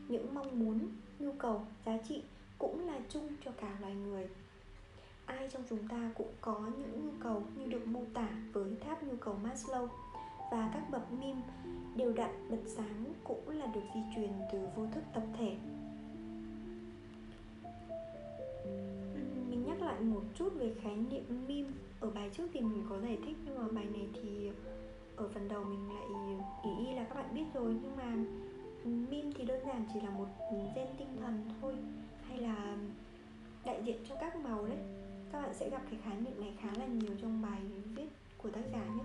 [0.09, 0.79] Những mong muốn,
[1.19, 2.23] nhu cầu, giá trị
[2.63, 4.29] cũng là chung cho cả loài người.
[5.27, 9.03] Ai trong chúng ta cũng có những nhu cầu như được mô tả với tháp
[9.03, 9.89] nhu cầu Maslow
[10.51, 11.37] và các bậc mim
[11.97, 15.57] đều đặn bật sáng cũng là được di truyền từ vô thức tập thể.
[19.51, 21.73] Mình nhắc lại một chút về khái niệm mim.
[22.01, 24.51] Ở bài trước thì mình có giải thích, nhưng mà bài này thì
[25.17, 26.07] ở phần đầu mình lại
[26.65, 27.77] ý y là các bạn biết rồi.
[27.83, 28.17] Nhưng mà
[28.85, 30.27] mim thì đơn giản chỉ là một
[30.77, 31.75] gen tinh thần thôi
[32.43, 32.77] là
[33.65, 34.79] đại diện cho các màu đấy.
[35.33, 37.61] Các bạn sẽ gặp cái khái niệm này khá là nhiều trong bài
[37.95, 39.05] viết của tác giả nhé.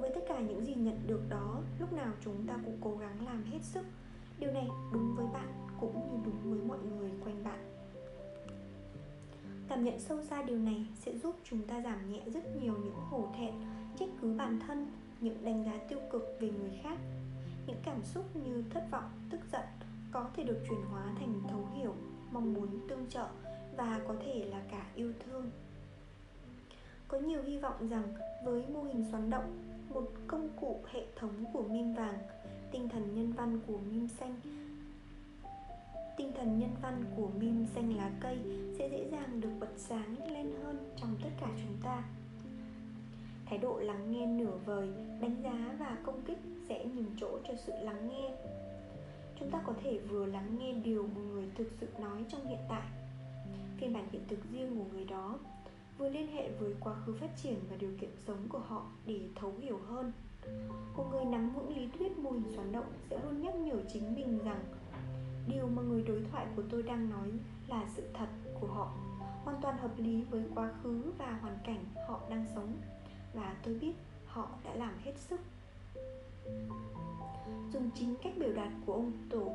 [0.00, 3.26] Với tất cả những gì nhận được đó, lúc nào chúng ta cũng cố gắng
[3.26, 3.86] làm hết sức.
[4.38, 5.48] Điều này đúng với bạn
[5.80, 7.58] cũng như đúng với mọi người quanh bạn.
[9.68, 12.94] Cảm nhận sâu xa điều này sẽ giúp chúng ta giảm nhẹ rất nhiều những
[12.94, 13.54] hổ thẹn,
[13.98, 14.86] trách cứ bản thân,
[15.20, 16.98] những đánh giá tiêu cực về người khác,
[17.66, 19.64] những cảm xúc như thất vọng, tức giận
[20.12, 21.94] có thể được chuyển hóa thành thấu hiểu,
[22.30, 23.26] mong muốn, tương trợ
[23.76, 25.50] và có thể là cả yêu thương.
[27.08, 29.58] Có nhiều hy vọng rằng với mô hình xoắn động,
[29.88, 32.18] một công cụ hệ thống của mim vàng,
[32.70, 34.40] tinh thần nhân văn của mim xanh,
[36.16, 38.38] tinh thần nhân văn của mim xanh lá cây
[38.78, 42.04] sẽ dễ dàng được bật sáng lên hơn trong tất cả chúng ta.
[43.46, 44.88] Thái độ lắng nghe nửa vời,
[45.20, 46.38] đánh giá và công kích
[46.68, 48.30] sẽ nhường chỗ cho sự lắng nghe
[49.42, 52.58] chúng ta có thể vừa lắng nghe điều một người thực sự nói trong hiện
[52.68, 52.82] tại.
[53.76, 55.38] Phiên bản hiện thực riêng của người đó
[55.98, 59.20] vừa liên hệ với quá khứ phát triển và điều kiện sống của họ để
[59.34, 60.12] thấu hiểu hơn.
[60.96, 64.14] Một người nắm vững lý thuyết mô hình xoắn động sẽ luôn nhắc nhở chính
[64.14, 64.64] mình rằng
[65.48, 67.28] điều mà người đối thoại của tôi đang nói
[67.68, 68.28] là sự thật
[68.60, 68.92] của họ,
[69.44, 72.76] hoàn toàn hợp lý với quá khứ và hoàn cảnh họ đang sống.
[73.34, 73.92] Và tôi biết
[74.26, 75.40] họ đã làm hết sức
[77.72, 79.52] dùng chính cách biểu đạt của ông tổ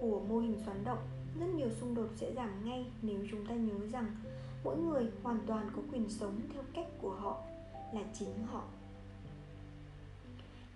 [0.00, 0.98] của mô hình xoắn động
[1.40, 4.06] rất nhiều xung đột sẽ giảm ngay nếu chúng ta nhớ rằng
[4.64, 7.42] mỗi người hoàn toàn có quyền sống theo cách của họ
[7.94, 8.64] là chính họ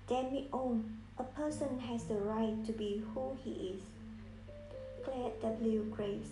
[0.09, 0.83] Damn it all,
[1.17, 3.81] a person has the right to be who he is.
[5.05, 5.91] Claire W.
[5.97, 6.31] Graves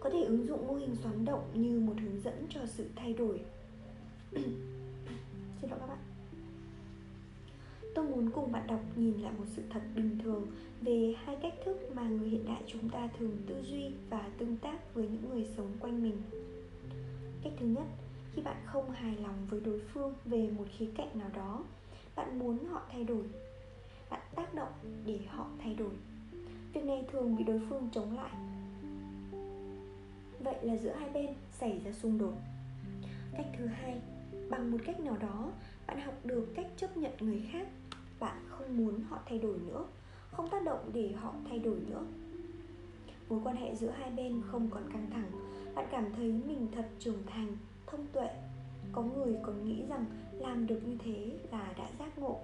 [0.00, 3.12] Có thể ứng dụng mô hình xoắn động như một hướng dẫn cho sự thay
[3.12, 3.40] đổi.
[5.60, 6.07] Xin lỗi các bạn.
[7.94, 10.46] Tôi muốn cùng bạn đọc nhìn lại một sự thật bình thường
[10.80, 14.56] về hai cách thức mà người hiện đại chúng ta thường tư duy và tương
[14.56, 16.16] tác với những người sống quanh mình.
[17.42, 17.86] Cách thứ nhất,
[18.32, 21.64] khi bạn không hài lòng với đối phương về một khía cạnh nào đó,
[22.16, 23.24] bạn muốn họ thay đổi.
[24.10, 24.72] Bạn tác động
[25.06, 25.92] để họ thay đổi.
[26.72, 28.30] Việc này thường bị đối phương chống lại.
[30.40, 32.34] Vậy là giữa hai bên xảy ra xung đột.
[33.32, 34.00] Cách thứ hai,
[34.50, 35.52] bằng một cách nào đó,
[35.86, 37.68] bạn học được cách chấp nhận người khác
[38.20, 39.84] bạn không muốn họ thay đổi nữa,
[40.32, 42.02] không tác động để họ thay đổi nữa.
[43.28, 45.30] Mối quan hệ giữa hai bên không còn căng thẳng,
[45.74, 47.56] bạn cảm thấy mình thật trưởng thành,
[47.86, 48.28] thông tuệ.
[48.92, 52.40] Có người còn nghĩ rằng làm được như thế là đã giác ngộ.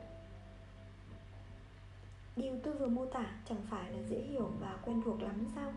[2.37, 5.73] Điều tôi vừa mô tả chẳng phải là dễ hiểu và quen thuộc lắm sao?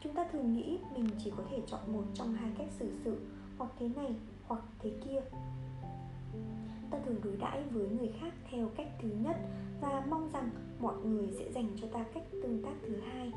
[0.00, 3.20] Chúng ta thường nghĩ mình chỉ có thể chọn một trong hai cách xử sự,
[3.58, 4.14] hoặc thế này
[4.46, 5.20] hoặc thế kia
[6.90, 9.36] ta thường đối đãi với người khác theo cách thứ nhất
[9.80, 13.32] và mong rằng mọi người sẽ dành cho ta cách tương tác thứ hai.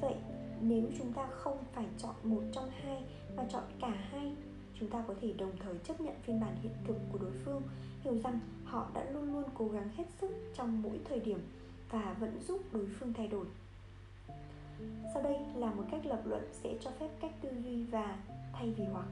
[0.00, 0.14] Vậy,
[0.60, 3.04] nếu chúng ta không phải chọn một trong hai
[3.36, 4.32] mà chọn cả hai,
[4.80, 7.62] chúng ta có thể đồng thời chấp nhận phiên bản hiện thực của đối phương,
[8.04, 11.38] hiểu rằng họ đã luôn luôn cố gắng hết sức trong mỗi thời điểm
[11.90, 13.46] và vẫn giúp đối phương thay đổi.
[15.14, 18.18] Sau đây là một cách lập luận sẽ cho phép cách tư duy và
[18.52, 19.06] thay vì hoặc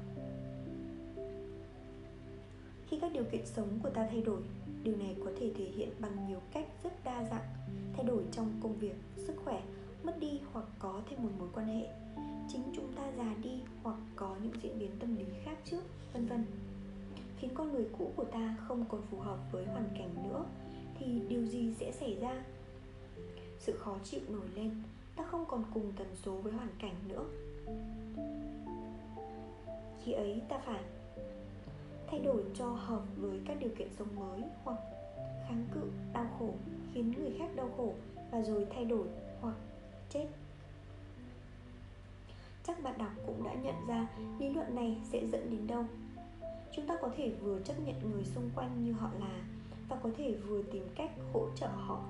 [2.93, 4.41] khi các điều kiện sống của ta thay đổi,
[4.83, 7.45] điều này có thể thể hiện bằng nhiều cách rất đa dạng,
[7.97, 9.63] thay đổi trong công việc, sức khỏe,
[10.03, 11.89] mất đi hoặc có thêm một mối quan hệ.
[12.49, 15.83] Chính chúng ta già đi hoặc có những diễn biến tâm lý khác trước,
[16.13, 16.45] vân vân.
[17.39, 20.45] Khiến con người cũ của ta không còn phù hợp với hoàn cảnh nữa,
[20.99, 22.45] thì điều gì sẽ xảy ra?
[23.59, 24.71] Sự khó chịu nổi lên,
[25.17, 27.25] ta không còn cùng tần số với hoàn cảnh nữa.
[30.05, 30.83] Khi ấy ta phải
[32.13, 34.79] thay đổi cho hợp với các điều kiện sống mới hoặc
[35.49, 35.81] kháng cự
[36.13, 36.49] đau khổ,
[36.95, 37.95] khiến người khác đau khổ
[38.31, 39.07] và rồi thay đổi
[39.41, 39.55] hoặc
[40.11, 40.27] chết.
[42.65, 44.07] Chắc bạn đọc cũng đã nhận ra
[44.39, 45.85] lý luận này sẽ dẫn đến đâu.
[46.77, 49.43] Chúng ta có thể vừa chấp nhận người xung quanh như họ là
[49.89, 52.03] và có thể vừa tìm cách hỗ trợ họ.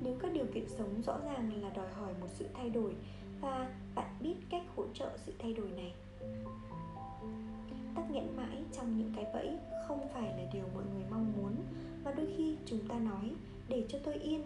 [0.00, 2.94] Nếu các điều kiện sống rõ ràng là đòi hỏi một sự thay đổi
[3.40, 5.94] và bạn biết cách hỗ trợ sự thay đổi này
[7.96, 9.56] tắc nghẽn mãi trong những cái bẫy
[9.88, 11.52] không phải là điều mọi người mong muốn.
[12.04, 13.32] Và đôi khi chúng ta nói,
[13.68, 14.42] để cho tôi yên.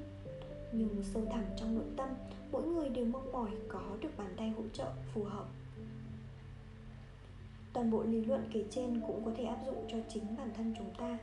[0.72, 2.08] Nhưng sâu thẳm trong nội tâm,
[2.52, 5.44] mỗi người đều mong mỏi có được bàn tay hỗ trợ phù hợp.
[7.72, 10.74] Toàn bộ lý luận kể trên cũng có thể áp dụng cho chính bản thân
[10.78, 11.18] chúng ta.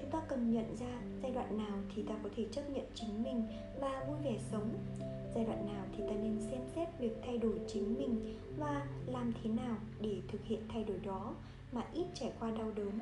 [0.00, 3.22] Chúng ta cần nhận ra giai đoạn nào thì ta có thể chấp nhận chính
[3.22, 3.46] mình
[3.80, 4.70] và vui vẻ sống.
[5.34, 9.32] Giai đoạn nào thì ta nên xem xét việc thay đổi chính mình và làm
[9.42, 11.34] thế nào để thực hiện thay đổi đó
[11.74, 12.98] mà ít trải qua đau đớn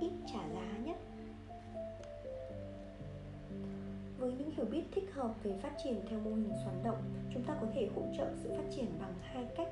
[0.00, 0.96] ít trả giá nhất.
[4.18, 7.02] Với những hiểu biết thích hợp về phát triển theo mô hình xoắn động
[7.34, 9.68] chúng ta có thể hỗ trợ sự phát triển bằng hai cách.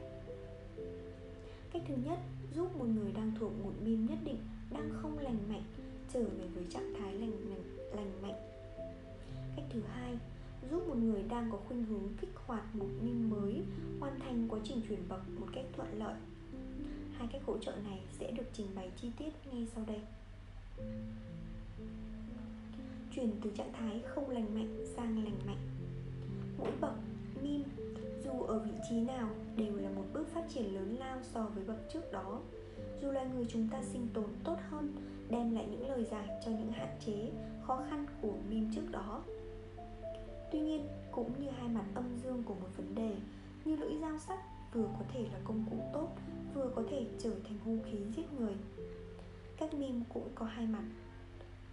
[1.72, 2.18] Cách thứ nhất
[2.54, 4.38] giúp một người đang thuộc một mim nhất định
[4.70, 5.62] đang không lành mạnh
[6.12, 8.40] trở về với trạng thái lành lành, lành mạnh.
[9.56, 10.18] Cách thứ hai
[10.70, 13.62] giúp một người đang có khuynh hướng kích hoạt một minh mới
[14.00, 16.14] hoàn thành quá trình chuyển bậc một cách thuận lợi
[17.18, 20.00] hai cách hỗ trợ này sẽ được trình bày chi tiết ngay sau đây.
[23.14, 25.68] Chuyển từ trạng thái không lành mạnh sang lành mạnh.
[26.58, 26.94] Mỗi bậc
[27.42, 27.62] mim,
[28.24, 31.64] dù ở vị trí nào đều là một bước phát triển lớn lao so với
[31.64, 32.40] bậc trước đó.
[33.02, 34.94] Dù loài người chúng ta sinh tồn tốt hơn,
[35.28, 37.30] đem lại những lời giải cho những hạn chế,
[37.66, 39.22] khó khăn của mim trước đó.
[40.52, 43.14] Tuy nhiên, cũng như hai mặt âm dương của một vấn đề,
[43.64, 44.38] như lưỡi dao sắc
[44.72, 46.08] vừa có thể là công cụ tốt
[46.54, 48.54] vừa có thể trở thành hung khí giết người.
[49.56, 50.84] Các mim cũng có hai mặt.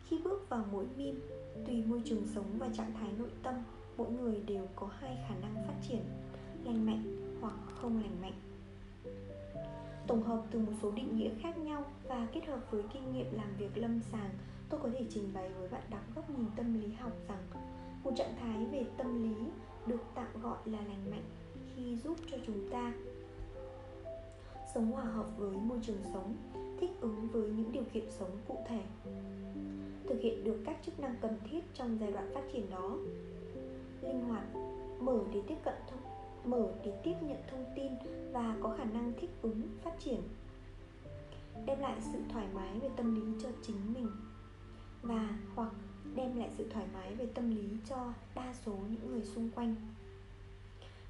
[0.08, 1.22] Khi bước vào mỗi mim,
[1.68, 3.56] tùy môi trường sống và trạng thái nội tâm
[3.98, 6.02] mỗi người đều có hai khả năng phát triển
[6.64, 7.04] lành mạnh
[7.42, 8.34] hoặc không lành mạnh.
[10.08, 13.26] Tổng hợp từ một số định nghĩa khác nhau và kết hợp với kinh nghiệm
[13.32, 14.30] làm việc lâm sàng
[14.70, 17.44] tôi có thể trình bày với bạn đọc góc nhìn tâm lý học rằng
[18.04, 19.36] một trạng thái về tâm lý
[19.86, 21.24] được tạm gọi là lành mạnh
[21.80, 22.94] khi giúp cho chúng ta
[24.74, 26.36] sống hòa hợp với môi trường sống,
[26.80, 28.82] thích ứng với những điều kiện sống cụ thể,
[30.10, 32.98] thực hiện được các chức năng cần thiết trong giai đoạn phát triển đó.
[34.02, 34.44] Linh hoạt,
[35.00, 36.00] mở để tiếp cận thông,
[36.52, 37.92] mở để tiếp nhận thông tin
[38.32, 40.22] và có khả năng thích ứng, phát triển.
[41.66, 44.08] Đem lại sự thoải mái về tâm lý cho chính mình
[45.02, 45.72] và hoặc
[46.16, 49.76] đem lại sự thoải mái về tâm lý cho đa số những người xung quanh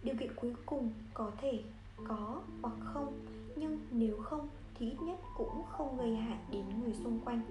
[0.04, 1.60] điều kiện cuối cùng có thể
[2.08, 3.20] có hoặc không
[3.56, 4.48] nhưng nếu không
[4.80, 7.42] thì ít nhất cũng không gây hại đến người xung quanh.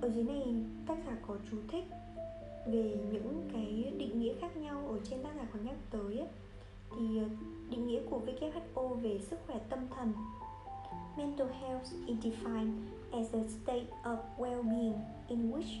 [0.00, 0.54] Ở dưới này
[0.86, 1.84] tác giả có chú thích
[2.66, 6.28] về những cái định nghĩa khác nhau ở trên tác giả có nhắc tới ấy,
[6.90, 7.24] thì ờ,
[7.70, 10.12] định nghĩa của WHO về sức khỏe tâm thần
[11.16, 12.72] Mental health is defined
[13.12, 15.80] as a state of well-being in which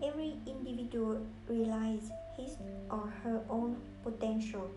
[0.00, 1.16] every individual
[1.48, 2.56] realizes his
[2.90, 4.70] or her own potential,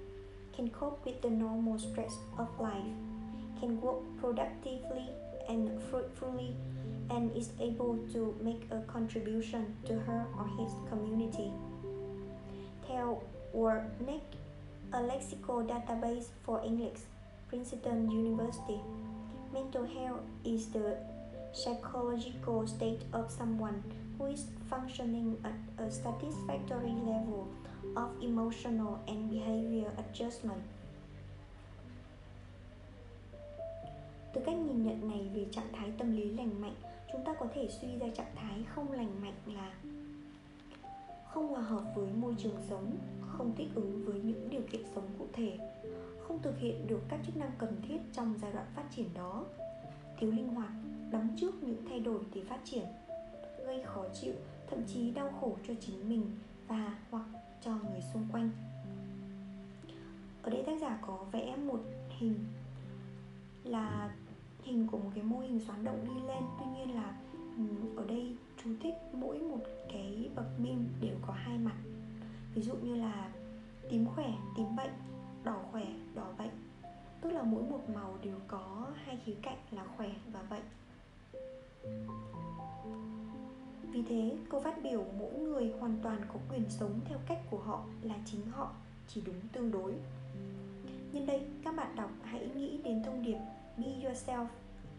[0.56, 2.94] can cope with the normal stress of life,
[3.60, 5.10] can work productively
[5.50, 6.56] and fruitfully,
[7.10, 11.52] and is able to make a contribution to her or his community.
[12.88, 13.22] Theo
[13.56, 14.22] WordNet,
[14.94, 17.00] a lexical database for English,
[17.50, 18.80] Princeton University.
[19.54, 20.98] Mental health is the
[21.52, 23.84] psychological state of someone
[24.18, 27.46] who is functioning at a satisfactory level
[27.96, 30.62] of emotional and behavior adjustment.
[34.34, 36.76] Từ cách nhìn nhận này về trạng thái tâm lý lành mạnh,
[37.12, 39.74] chúng ta có thể suy ra trạng thái không lành mạnh là
[41.34, 42.98] không hòa hợp với môi trường sống,
[43.28, 45.58] không thích ứng với những điều kiện sống cụ thể,
[46.28, 49.46] không thực hiện được các chức năng cần thiết trong giai đoạn phát triển đó,
[50.20, 50.72] thiếu linh hoạt,
[51.12, 52.86] đóng trước những thay đổi để phát triển,
[53.66, 54.34] gây khó chịu,
[54.74, 56.32] thậm chí đau khổ cho chính mình
[56.68, 57.26] và hoặc
[57.62, 58.50] cho người xung quanh.
[60.44, 62.36] Ở đây tác giả có vẽ một hình,
[63.64, 64.16] là
[64.64, 66.44] hình của một cái mô hình xoắn động đi lên.
[66.60, 67.18] Tuy nhiên là
[67.58, 67.64] ừ,
[67.98, 69.60] ở đây chú thích mỗi một
[69.94, 71.76] cái bậc minh đều có hai mặt.
[72.56, 73.32] Ví dụ như là
[73.90, 74.94] tím khỏe, tím bệnh,
[75.44, 76.52] đỏ khỏe, đỏ bệnh.
[77.22, 80.66] Tức là mỗi một màu đều có hai khía cạnh là khỏe và bệnh
[83.94, 87.58] vì thế, câu phát biểu mỗi người hoàn toàn có quyền sống theo cách của
[87.58, 88.72] họ là chính họ,
[89.08, 89.94] chỉ đúng tương đối.
[91.12, 93.38] Nhân đây, các bạn đọc hãy nghĩ đến thông điệp
[93.78, 94.46] Be yourself,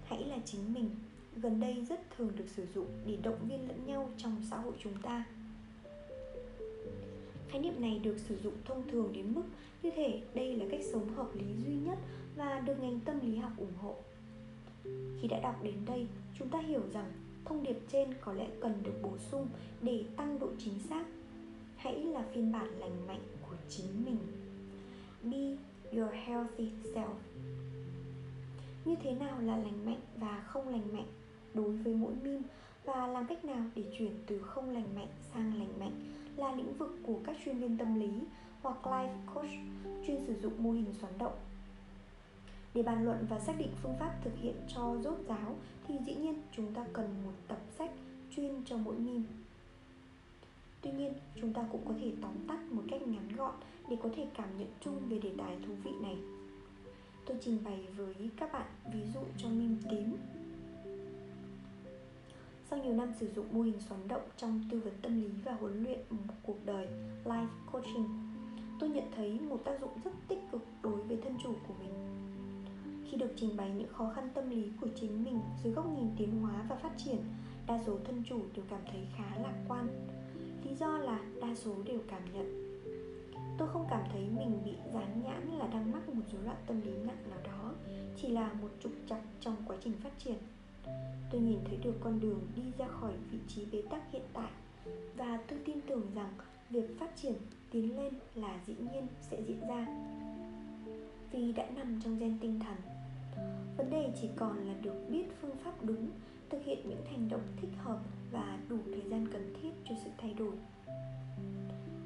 [0.04, 0.90] hãy là chính mình.
[1.36, 4.72] Gần đây rất thường được sử dụng để động viên lẫn nhau trong xã hội
[4.82, 5.24] chúng ta.
[7.48, 9.44] Khái niệm này được sử dụng thông thường đến mức
[9.82, 11.98] như thể đây là cách sống hợp lý duy nhất
[12.36, 13.96] và được ngành tâm lý học ủng hộ.
[15.20, 16.06] Khi đã đọc đến đây,
[16.38, 17.12] chúng ta hiểu rằng
[17.44, 19.48] thông điệp trên có lẽ cần được bổ sung
[19.82, 21.04] để tăng độ chính xác.
[21.76, 24.18] Hãy là phiên bản lành mạnh của chính mình.
[25.22, 25.56] Be
[25.98, 27.14] your healthy self.
[28.84, 31.06] Như thế nào là lành mạnh và không lành mạnh
[31.54, 32.42] đối với mỗi meme?
[32.84, 36.74] Và làm cách nào để chuyển từ không lành mạnh sang lành mạnh là lĩnh
[36.74, 38.10] vực của các chuyên viên tâm lý
[38.62, 39.50] hoặc life coach
[40.06, 41.32] chuyên sử dụng mô hình xoắn động
[42.74, 45.56] để bàn luận và xác định phương pháp thực hiện cho rốt giáo
[45.88, 47.90] thì dĩ nhiên chúng ta cần một tập sách
[48.36, 49.24] chuyên cho mỗi mìm.
[50.80, 53.54] Tuy nhiên, chúng ta cũng có thể tóm tắt một cách ngắn gọn
[53.88, 56.16] để có thể cảm nhận chung về đề tài thú vị này.
[57.26, 60.16] Tôi trình bày với các bạn ví dụ cho meme tím.
[62.70, 65.52] Sau nhiều năm sử dụng mô hình xoắn động trong tư vấn tâm lý và
[65.52, 66.88] huấn luyện một cuộc đời
[67.24, 68.08] life coaching,
[68.80, 72.13] tôi nhận thấy một tác dụng rất tích cực đối với thân chủ của mình
[73.14, 76.08] khi được trình bày những khó khăn tâm lý của chính mình dưới góc nhìn
[76.18, 77.16] tiến hóa và phát triển,
[77.66, 79.88] đa số thân chủ đều cảm thấy khá lạc quan.
[80.64, 82.78] Lý do là đa số đều cảm nhận.
[83.58, 86.80] Tôi không cảm thấy mình bị dán nhãn là đang mắc một rối loạn tâm
[86.80, 87.72] lý nặng nào đó,
[88.16, 90.38] chỉ là một trục trặc trong quá trình phát triển.
[91.30, 94.50] Tôi nhìn thấy được con đường đi ra khỏi vị trí bế tắc hiện tại
[95.16, 96.32] và tôi tin tưởng rằng
[96.70, 97.34] việc phát triển,
[97.70, 99.86] tiến lên là dĩ nhiên sẽ diễn ra.
[101.32, 102.76] Vì đã nằm trong gen tinh thần
[103.76, 106.10] vấn đề chỉ còn là được biết phương pháp đúng,
[106.50, 107.98] thực hiện những hành động thích hợp
[108.32, 110.52] và đủ thời gian cần thiết cho sự thay đổi.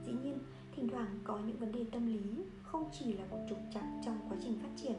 [0.06, 0.38] Dĩ nhiên,
[0.76, 4.18] thỉnh thoảng có những vấn đề tâm lý không chỉ là một trục trặc trong
[4.28, 4.96] quá trình phát triển.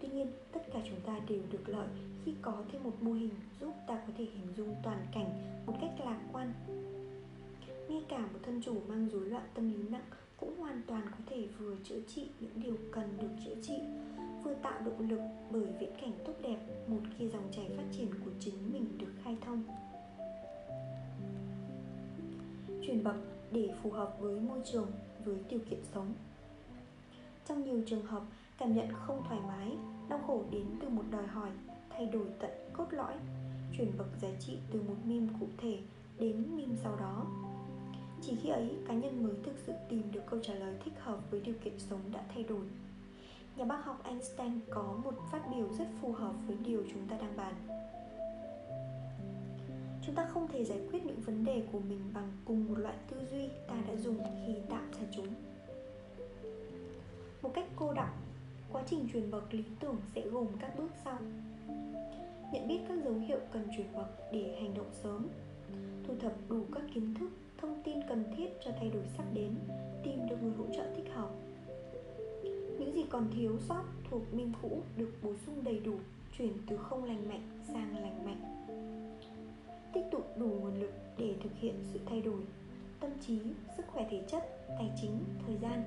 [0.00, 1.88] Tuy nhiên, tất cả chúng ta đều được lợi
[2.24, 5.30] khi có thêm một mô hình giúp ta có thể hình dung toàn cảnh
[5.66, 6.52] một cách lạc quan.
[7.88, 10.04] Ngay cả một thân chủ mang rối loạn tâm lý nặng
[10.36, 13.78] cũng hoàn toàn có thể vừa chữa trị những điều cần được chữa trị
[14.44, 15.20] vừa tạo động lực
[15.50, 19.12] bởi viễn cảnh tốt đẹp, một khi dòng chảy phát triển của chính mình được
[19.24, 19.62] khai thông.
[22.86, 23.16] Chuyển bậc
[23.52, 24.90] để phù hợp với môi trường,
[25.24, 26.14] với điều kiện sống.
[27.46, 28.22] Trong nhiều trường hợp,
[28.58, 29.76] cảm nhận không thoải mái,
[30.08, 31.50] đau khổ đến từ một đòi hỏi,
[31.90, 33.14] thay đổi tận cốt lõi.
[33.78, 35.78] Chuyển bậc giá trị từ một mim cụ thể
[36.18, 37.26] đến mim sau đó.
[38.22, 41.30] Chỉ khi ấy, cá nhân mới thực sự tìm được câu trả lời thích hợp
[41.30, 42.64] với điều kiện sống đã thay đổi
[43.56, 47.16] nhà bác học einstein có một phát biểu rất phù hợp với điều chúng ta
[47.16, 47.54] đang bàn.
[50.06, 52.94] Chúng ta không thể giải quyết những vấn đề của mình bằng cùng một loại
[53.10, 55.28] tư duy ta đã dùng khi tạo ra chúng.
[57.42, 58.16] Một cách cô đọng,
[58.72, 61.18] quá trình truyền bậc lý tưởng sẽ gồm các bước sau.
[62.52, 65.28] Nhận biết các dấu hiệu cần chuyển bậc để hành động sớm,
[66.06, 69.54] thu thập đủ các kiến thức, thông tin cần thiết cho thay đổi sắp đến,
[70.02, 71.30] tìm được người hỗ trợ thích hợp
[72.84, 75.94] những gì còn thiếu sót thuộc minh cũ được bổ sung đầy đủ,
[76.38, 78.66] chuyển từ không lành mạnh sang lành mạnh.
[79.94, 82.40] Tích tụ đủ nguồn lực để thực hiện sự thay đổi,
[83.00, 83.38] tâm trí,
[83.76, 85.82] sức khỏe thể chất, tài chính, thời gian.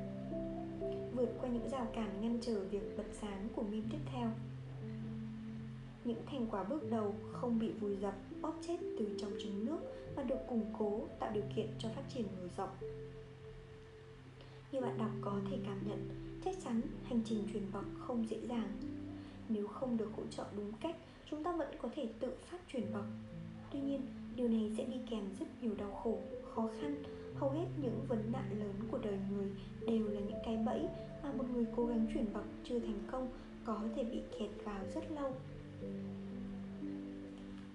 [1.15, 4.29] Vượt qua những rào cản ngăn trở việc bật sáng của mim tiếp theo.
[6.05, 9.79] Những thành quả bước đầu không bị vùi dập, bóp chết từ trong trứng nước
[10.15, 12.69] mà được củng cố, tạo điều kiện cho phát triển mở rộng
[14.71, 16.09] như bạn đọc có thể cảm nhận,
[16.45, 18.71] chắc chắn hành trình truyền bậc không dễ dàng.
[19.49, 20.95] Nếu không được hỗ trợ đúng cách,
[21.29, 23.05] chúng ta vẫn có thể tự phát truyền bậc
[23.71, 24.01] tuy nhiên,
[24.35, 26.19] điều này sẽ đi kèm rất nhiều đau khổ,
[26.55, 27.03] khó khăn.
[27.35, 29.51] Hầu hết những vấn nạn lớn của đời người
[29.87, 30.87] đều là những cái bẫy
[31.23, 33.29] mà một người cố gắng chuyển bậc chưa thành công
[33.65, 35.33] có thể bị kẹt vào rất lâu.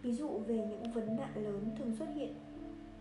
[0.03, 2.35] Ví dụ về những vấn nạn lớn thường xuất hiện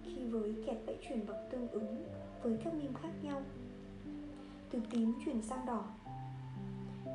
[0.04, 2.06] khi với kẹt bẫy chuyển bậc tương ứng
[2.44, 3.42] với các meme khác nhau
[4.72, 5.84] từ tím chuyển sang đỏ.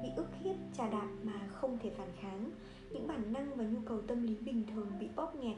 [0.03, 2.51] Bị ức hiếp, trà đạp mà không thể phản kháng,
[2.91, 5.57] những bản năng và nhu cầu tâm lý bình thường bị bóp nghẹt.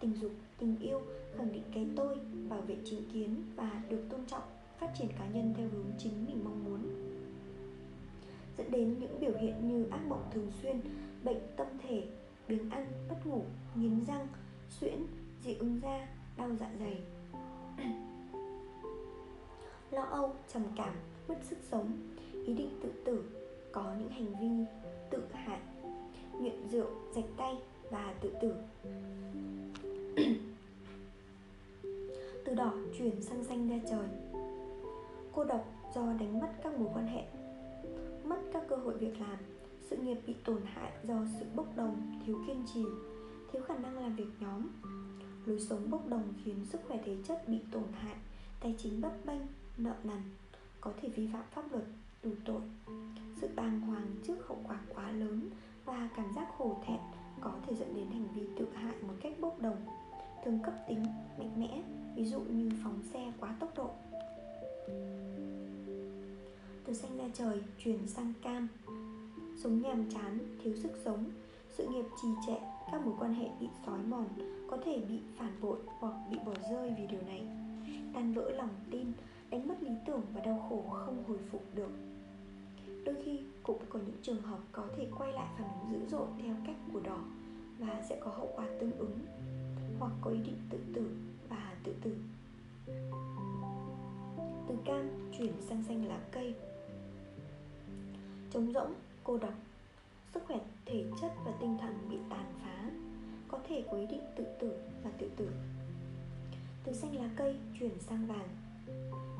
[0.00, 1.00] Tình dục, tình yêu
[1.36, 2.16] khẳng định cái tôi,
[2.48, 4.42] bảo vệ chính kiến và được tôn trọng,
[4.78, 6.80] phát triển cá nhân theo hướng chính mình mong muốn.
[8.58, 10.80] Dẫn đến những biểu hiện như ác mộng thường xuyên,
[11.24, 12.06] bệnh tâm thể,
[12.48, 13.44] biếng ăn, mất ngủ,
[13.74, 14.26] nghiến răng,
[14.70, 15.06] suyễn,
[15.44, 16.98] dị ứng da, đau dạ dày.
[19.90, 20.94] Lo âu, trầm cảm
[21.28, 21.92] mất sức sống,
[22.46, 23.24] ý định tự tử,
[23.72, 24.64] có những hành vi
[25.10, 25.60] tự hại,
[26.40, 27.56] nghiện rượu, rạch tay
[27.90, 28.54] và tự tử.
[32.44, 34.08] Từ đỏ chuyển sang xanh da trời.
[35.32, 37.22] Cô độc do đánh mất các mối quan hệ,
[38.24, 39.38] mất các cơ hội việc làm,
[39.90, 42.84] sự nghiệp bị tổn hại do sự bốc đồng, thiếu kiên trì,
[43.52, 44.66] thiếu khả năng làm việc nhóm.
[45.46, 48.16] Lối sống bốc đồng khiến sức khỏe thể chất bị tổn hại,
[48.60, 49.42] tài chính bấp bênh,
[49.76, 50.20] nợ nần
[50.80, 51.84] có thể vi phạm pháp luật
[52.22, 52.60] tù tội.
[53.40, 55.50] Sự bàng hoàng trước hậu quả quá lớn
[55.84, 56.98] và cảm giác hổ thẹn
[57.40, 59.76] có thể dẫn đến hành vi tự hại một cách bốc đồng,
[60.44, 61.04] thường cấp tính,
[61.38, 61.82] mạnh mẽ,
[62.16, 63.90] ví dụ như phóng xe quá tốc độ.
[66.84, 68.68] Từ xanh ra trời, chuyển sang cam.
[69.62, 71.24] Sống nhàm chán, thiếu sức sống,
[71.76, 72.56] sự nghiệp trì trệ,
[72.92, 74.26] các mối quan hệ bị xói mòn
[74.70, 77.42] có thể bị phản bội hoặc bị bỏ rơi vì điều này.
[78.14, 79.12] Tan vỡ lòng tin
[79.50, 81.90] đánh mất lý tưởng và đau khổ không hồi phục được.
[83.04, 86.26] Đôi khi cũng có những trường hợp có thể quay lại phản ứng dữ dội
[86.42, 87.18] theo cách của đỏ
[87.78, 89.18] và sẽ có hậu quả tương ứng,
[89.98, 91.10] hoặc có ý định tự tử
[91.48, 92.16] và tự tử.
[94.68, 96.54] Từ cam chuyển sang xanh lá cây.
[98.50, 98.94] Trống rỗng,
[99.24, 99.54] cô độc
[100.34, 102.90] sức khỏe thể chất và tinh thần bị tàn phá,
[103.48, 104.72] có thể có ý định tự tử
[105.04, 105.50] và tự tử.
[106.84, 108.48] Từ xanh lá cây chuyển sang vàng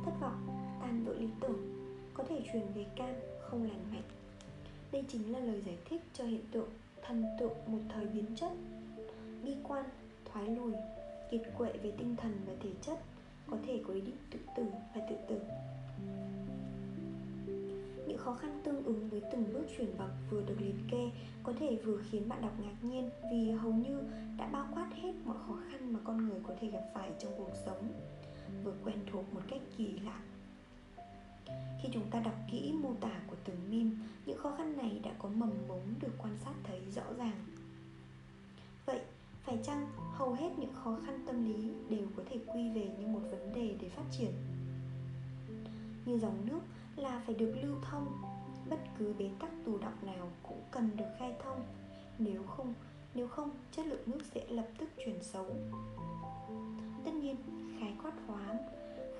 [0.08, 0.46] thất vọng,
[0.80, 1.58] tan vỡ lý tưởng,
[2.14, 4.02] có thể chuyển về cam, không lành mạnh.
[4.92, 6.68] Đây chính là lời giải thích cho hiện tượng,
[7.02, 8.52] thần tượng một thời biến chất.
[9.44, 9.84] Bi quan,
[10.24, 10.72] thoái lùi,
[11.30, 12.98] kiệt quệ về tinh thần và thể chất
[13.50, 15.40] có thể có ý định tự tử và tự tử.
[18.06, 21.10] Những khó khăn tương ứng với từng bước chuyển bậc vừa được liệt kê
[21.42, 23.98] có thể vừa khiến bạn đọc ngạc nhiên vì hầu như
[24.38, 27.32] đã bao quát hết mọi khó khăn mà con người có thể gặp phải trong
[27.38, 27.88] cuộc sống
[28.64, 30.20] vừa quen thuộc một cách kỳ lạ.
[31.82, 35.10] Khi chúng ta đọc kỹ mô tả của từng mim, những khó khăn này đã
[35.18, 37.44] có mầm mống được quan sát thấy rõ ràng.
[38.86, 39.00] Vậy
[39.42, 43.06] phải chăng hầu hết những khó khăn tâm lý đều có thể quy về như
[43.06, 44.32] một vấn đề để phát triển?
[46.06, 46.60] Như dòng nước
[46.96, 48.22] là phải được lưu thông
[48.70, 51.62] bất cứ bế tắc tù động nào cũng cần được khai thông.
[52.18, 52.74] Nếu không
[53.14, 55.46] nếu không chất lượng nước sẽ lập tức chuyển xấu.
[57.04, 57.36] Tất nhiên
[57.80, 58.58] khái quát hóa,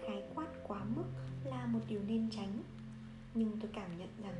[0.06, 1.04] khái quát quá mức
[1.44, 2.62] là một điều nên tránh.
[3.34, 4.34] Nhưng tôi cảm nhận rằng,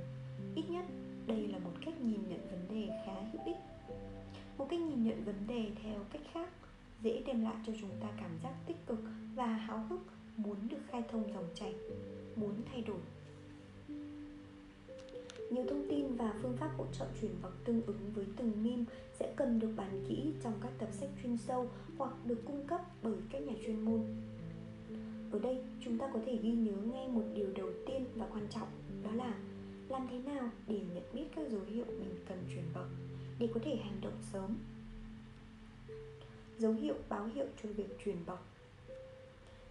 [0.55, 0.85] ít nhất
[1.27, 3.57] đây là một cách nhìn nhận vấn đề khá hữu ích.
[4.59, 6.49] Một cách nhìn nhận vấn đề theo cách khác,
[7.03, 9.01] dễ đem lại cho chúng ta cảm giác tích cực
[9.35, 10.01] và háo hức
[10.37, 11.75] muốn được khai thông dòng chảy,
[12.37, 13.01] muốn thay đổi
[15.51, 18.85] nhiều thông tin và phương pháp hỗ trợ chuyển bậc tương ứng với từng meme
[19.19, 22.81] sẽ cần được bàn kỹ trong các tập sách chuyên sâu hoặc được cung cấp
[23.03, 24.01] bởi các nhà chuyên môn.
[25.33, 28.47] Ở đây, chúng ta có thể ghi nhớ ngay một điều đầu tiên và quan
[28.51, 28.69] trọng,
[29.05, 29.35] đó là
[29.89, 32.87] làm thế nào để nhận biết các dấu hiệu mình cần chuyển bậc
[33.39, 34.57] để có thể hành động sớm.
[36.59, 38.39] Dấu hiệu báo hiệu cho việc chuyển bậc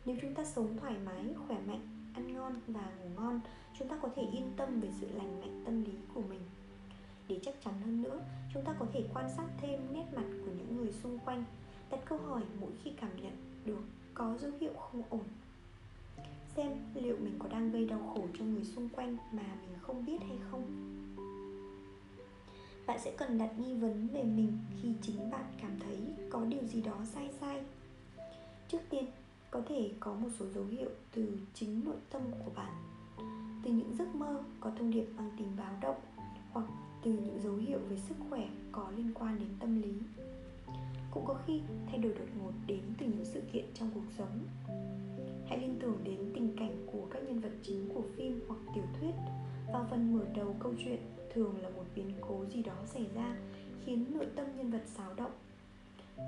[0.05, 3.39] Nếu chúng ta sống thoải mái, khỏe mạnh, ăn ngon và ngủ ngon,
[3.80, 6.41] chúng ta có thể yên tâm về sự lành mạnh tâm lý của mình.
[7.28, 8.22] Để chắc chắn hơn nữa,
[8.53, 11.43] chúng ta có thể quan sát thêm nét mặt của những người xung quanh,
[11.89, 13.34] đặt câu hỏi mỗi khi cảm nhận
[13.65, 15.24] được có dấu hiệu không ổn.
[16.55, 20.05] Xem liệu mình có đang gây đau khổ cho người xung quanh mà mình không
[20.05, 20.63] biết hay không.
[22.86, 25.97] Bạn sẽ cần đặt nghi vấn về mình khi chính bạn cảm thấy
[26.30, 27.63] có điều gì đó sai sai.
[28.68, 29.05] Trước tiên
[29.52, 32.74] có thể có một số dấu hiệu từ chính nội tâm của bạn.
[33.64, 36.00] Từ những giấc mơ có thông điệp mang tính báo động
[36.52, 36.66] hoặc
[37.04, 39.93] từ những dấu hiệu về sức khỏe có liên quan đến tâm lý.
[41.12, 44.43] Cũng có khi thay đổi đột ngột đến từ những sự kiện trong cuộc sống.
[45.48, 48.84] Hãy liên tưởng đến tình cảnh của các nhân vật chính của phim hoặc tiểu
[49.00, 49.12] thuyết
[49.74, 51.00] vào phần mở đầu câu chuyện
[51.34, 53.38] thường là một biến cố gì đó xảy ra
[53.86, 55.32] khiến nội tâm nhân vật xáo động.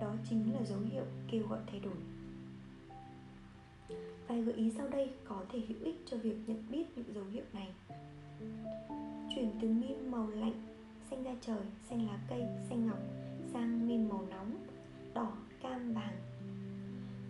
[0.02, 2.19] Đó chính là dấu hiệu kêu gọi thay đổi.
[4.30, 7.24] Vài gợi ý sau đây có thể hữu ích cho việc nhận biết những dấu
[7.24, 7.68] hiệu này?
[9.36, 10.64] Chuyển từ mim màu lạnh,
[11.10, 13.00] xanh da trời, xanh lá cây, xanh ngọc
[13.54, 14.56] sang mim màu nóng,
[15.14, 16.16] đỏ, cam, vàng.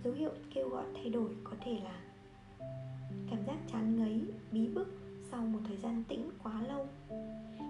[0.03, 2.01] Dấu hiệu kêu gọi thay đổi có thể là
[3.29, 4.21] Cảm giác chán ngấy,
[4.51, 4.87] bí bức
[5.31, 6.87] sau một thời gian tĩnh quá lâu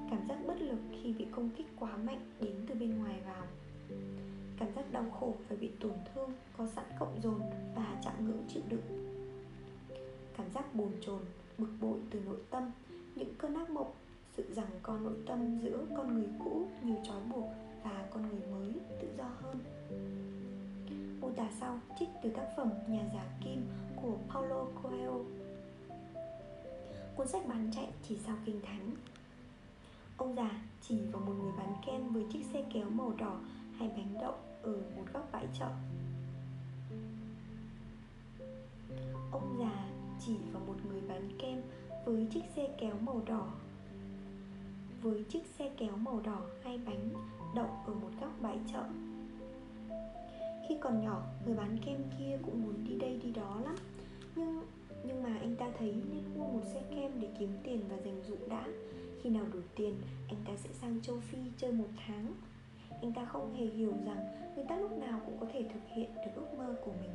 [0.10, 3.48] Cảm giác bất lực khi bị công kích quá mạnh đến từ bên ngoài vào
[4.60, 7.40] Cảm giác đau khổ và bị tổn thương có sẵn cộng dồn
[7.76, 9.10] và chạm ngưỡng chịu đựng
[10.40, 11.20] cảm giác bồn chồn,
[11.58, 12.72] bực bội từ nội tâm.
[13.16, 13.92] Những cơn ác mộng,
[14.38, 17.46] sự rằng con nội tâm giữa con người cũ nhiều trói buộc
[17.84, 19.60] và con người mới tự do hơn.
[21.22, 23.68] Mô tả sau trích từ tác phẩm nhà giả kim
[24.02, 25.20] của paulo coelho.
[27.16, 28.92] Cuốn sách bán chạy chỉ sau kinh thánh.
[30.18, 33.40] Ông già chỉ vào một người bán kem với chiếc xe kéo màu đỏ
[33.78, 35.70] hay bánh đậu ở một góc bãi chợ.
[40.30, 41.62] Chỉ vào một người bán kem
[42.06, 43.48] với chiếc xe kéo màu đỏ.
[45.02, 47.10] Với chiếc xe kéo màu đỏ, hai bánh
[47.56, 48.84] đậu ở một góc bãi chợ.
[50.68, 53.76] Khi còn nhỏ, người bán kem kia cũng muốn đi đây đi đó lắm.
[54.36, 54.62] Nhưng
[55.04, 58.22] nhưng mà anh ta thấy nên mua một xe kem để kiếm tiền và dành
[58.28, 58.68] dụ đã.
[59.22, 59.96] Khi nào đủ tiền,
[60.28, 62.34] anh ta sẽ sang châu phi chơi một tháng.
[63.02, 64.26] Anh ta không hề hiểu rằng
[64.56, 67.12] người ta lúc nào cũng có thể thực hiện được ước mơ của mình.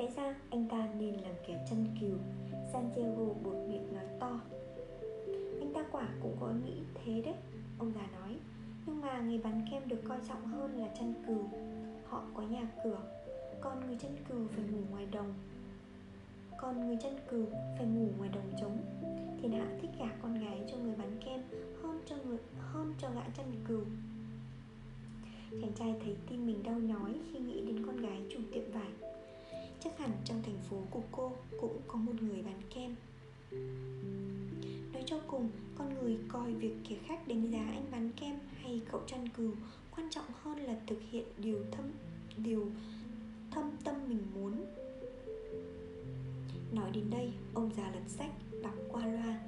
[0.00, 2.18] Lẽ ra anh ta nên làm kẻ chân cừu
[2.72, 4.40] Santiago buộc miệng nói to.
[5.60, 7.34] Anh ta quả cũng có nghĩ thế đấy,
[7.78, 8.36] Ông già nói.
[8.86, 11.44] Nhưng mà người bán kem được coi trọng hơn là chân cừu
[12.06, 12.98] Họ có nhà cửa.
[13.60, 15.34] Còn người chân cừu phải ngủ ngoài đồng.
[16.58, 17.44] Còn người chân cừu
[17.78, 18.78] phải ngủ ngoài đồng trống.
[19.42, 21.40] Thiên hạ thích gả con gái cho người bán kem
[21.82, 23.82] Hơn cho người hơn cho gã chân cừu
[25.50, 28.90] Chàng trai thấy tim mình đau nhói khi nghĩ đến con gái chủ tiệm vải
[29.84, 32.96] chắc hẳn trong thành phố của cô cũng có một người bán kem.
[34.92, 38.80] Nói cho cùng, con người coi việc kẻ khác đánh giá anh bán kem hay
[38.90, 39.50] cậu chăn cừu
[39.96, 41.84] quan trọng hơn là thực hiện điều thâm
[42.36, 42.66] điều
[43.50, 44.64] thâm tâm mình muốn.
[46.72, 48.30] Nói đến đây, ông già lật sách
[48.62, 49.40] đọc qua loa.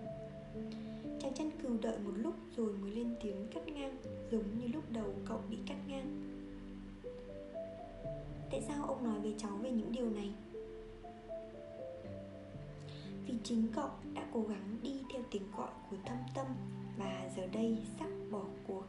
[1.20, 3.96] Chàng chăn cừu đợi một lúc rồi mới lên tiếng cắt ngang,
[4.30, 6.31] Giống như lúc đầu cậu bị cắt ngang.
[8.52, 10.30] Tại sao ông nói với cháu về những điều này?
[13.26, 16.46] Vì chính cậu đã cố gắng đi theo tiếng gọi của thâm tâm
[16.98, 18.84] Và giờ đây sắp bỏ cuộc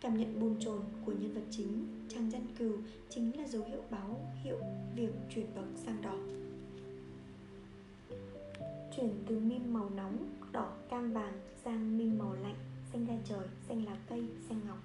[0.00, 2.72] Cảm nhận bồn chồn của nhân vật chính, chàng dân cừu
[3.10, 4.58] chính là dấu hiệu báo hiệu
[4.96, 6.14] việc chuyển bậc sang đỏ.
[8.96, 10.16] Chuyển từ mim màu nóng,
[10.52, 14.78] đỏ cam vàng sang mim màu lạnh, xanh da trời, xanh lá cây, xanh ngọc.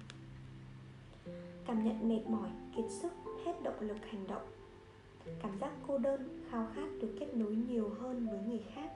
[1.66, 3.12] Cảm nhận mệt mỏi, kiệt sức,
[3.44, 4.46] hết động lực hành động.
[5.42, 8.90] Cảm giác cô đơn, khao khát được kết nối nhiều hơn với người khác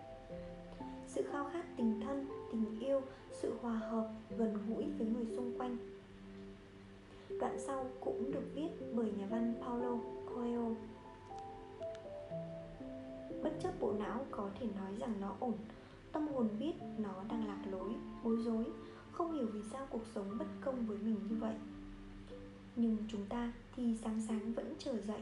[1.08, 3.00] sự khao khát tình thân tình yêu
[3.32, 5.76] sự hòa hợp gần gũi với người xung quanh
[7.40, 10.68] Đoạn sau cũng được viết bởi nhà văn Paulo Coelho
[13.42, 15.54] Bất chấp bộ não có thể nói rằng nó ổn
[16.12, 17.90] Tâm hồn biết nó đang lạc lối,
[18.24, 18.64] bối rối
[19.18, 21.54] không hiểu vì sao cuộc sống bất công với mình như vậy.
[22.76, 25.20] Nhưng chúng ta thì sáng sáng vẫn trở dậy,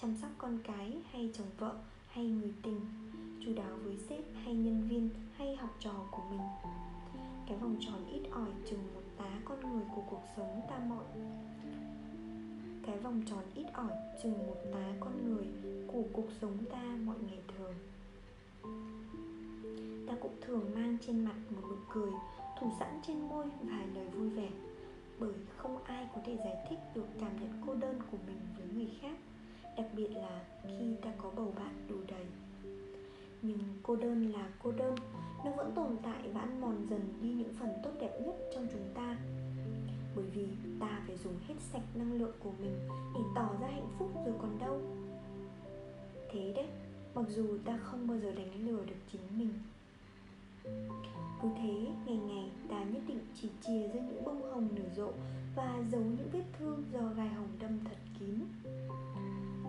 [0.00, 1.74] Chăm sóc con cái hay chồng vợ
[2.08, 2.80] hay người tình,
[3.40, 6.40] Chú đáo với sếp hay nhân viên hay học trò của mình.
[7.48, 11.04] Cái vòng tròn ít ỏi chừng một tá con người của cuộc sống ta mọi.
[12.86, 13.92] Cái vòng tròn ít ỏi
[14.22, 15.46] chừng một tá con người
[15.86, 17.74] của cuộc sống ta mọi ngày thường.
[20.06, 22.12] Ta cũng thường mang trên mặt một nụ cười
[22.60, 24.48] thủ sẵn trên môi vài lời vui vẻ,
[25.18, 28.66] bởi không ai có thể giải thích được cảm nhận cô đơn của mình với
[28.74, 29.16] người khác,
[29.76, 32.26] đặc biệt là khi ta có bầu bạn đủ đầy.
[33.42, 34.94] Nhưng cô đơn là cô đơn,
[35.44, 38.66] nó vẫn tồn tại và ăn mòn dần đi những phần tốt đẹp nhất trong
[38.72, 39.16] chúng ta.
[40.16, 40.46] Bởi vì
[40.80, 44.34] ta phải dùng hết sạch năng lượng của mình để tỏ ra hạnh phúc rồi
[44.42, 44.80] còn đâu.
[46.32, 46.66] Thế đấy,
[47.14, 49.52] mặc dù ta không bao giờ đánh lừa được chính mình
[51.42, 55.12] cứ thế, ngày ngày, ta nhất định chỉ chìa ra những bông hồng nở rộ
[55.56, 58.34] và giấu những vết thương do gai hồng đâm thật kín.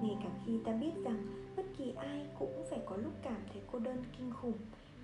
[0.03, 1.27] Ngay cả khi ta biết rằng
[1.57, 4.57] bất kỳ ai cũng phải có lúc cảm thấy cô đơn kinh khủng,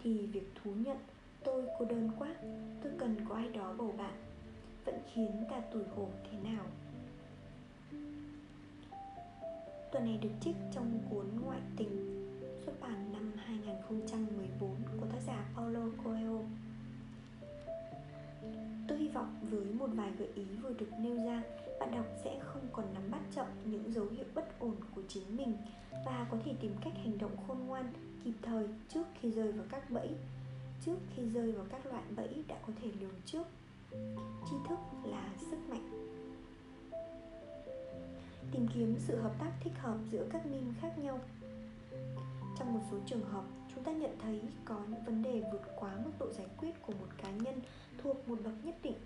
[0.03, 0.97] thì việc thú nhận,
[1.43, 2.35] tôi cô đơn quá,
[2.83, 4.13] tôi cần có ai đó bầu bạn,
[4.85, 6.65] vẫn khiến ta tủi hổ thế nào?
[9.91, 12.24] Tuần này được trích trong cuốn Ngoại tình
[12.88, 14.69] bản năm 2014
[14.99, 16.39] của tác giả Paulo Coelho.
[18.88, 21.43] Tôi hy vọng với một vài gợi ý vừa được nêu ra
[21.79, 25.38] Bạn đọc sẽ không còn nắm bắt chậm những dấu hiệu bất ổn của chính
[25.38, 25.57] mình
[25.91, 29.65] Và có thể tìm cách hành động khôn ngoan, kịp thời trước khi rơi vào
[29.69, 30.09] các bẫy
[30.86, 33.47] Trước khi rơi vào các loại bẫy đã có thể lường trước.
[34.49, 35.89] Tri thức là sức mạnh.
[38.51, 41.19] Tìm kiếm sự hợp tác thích hợp giữa các min khác nhau
[42.59, 43.43] trong một số trường hợp,
[43.75, 46.93] chúng ta nhận thấy có những vấn đề vượt quá mức độ giải quyết của
[46.93, 47.61] một cá nhân
[47.97, 48.97] thuộc một bậc nhất định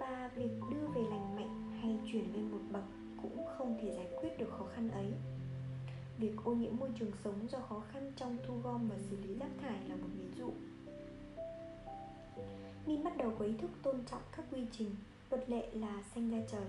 [0.00, 2.84] và việc đưa về lành mạnh hay chuyển lên một bậc
[3.22, 5.12] cũng không thể giải quyết được khó khăn ấy.
[6.18, 9.34] Việc ô nhiễm môi trường sống do khó khăn trong thu gom và xử lý
[9.34, 10.52] rác thải là một ví dụ.
[12.86, 14.90] Min bắt đầu có ý thức tôn trọng các quy trình,
[15.30, 16.66] Luật lệ là xanh ra trời.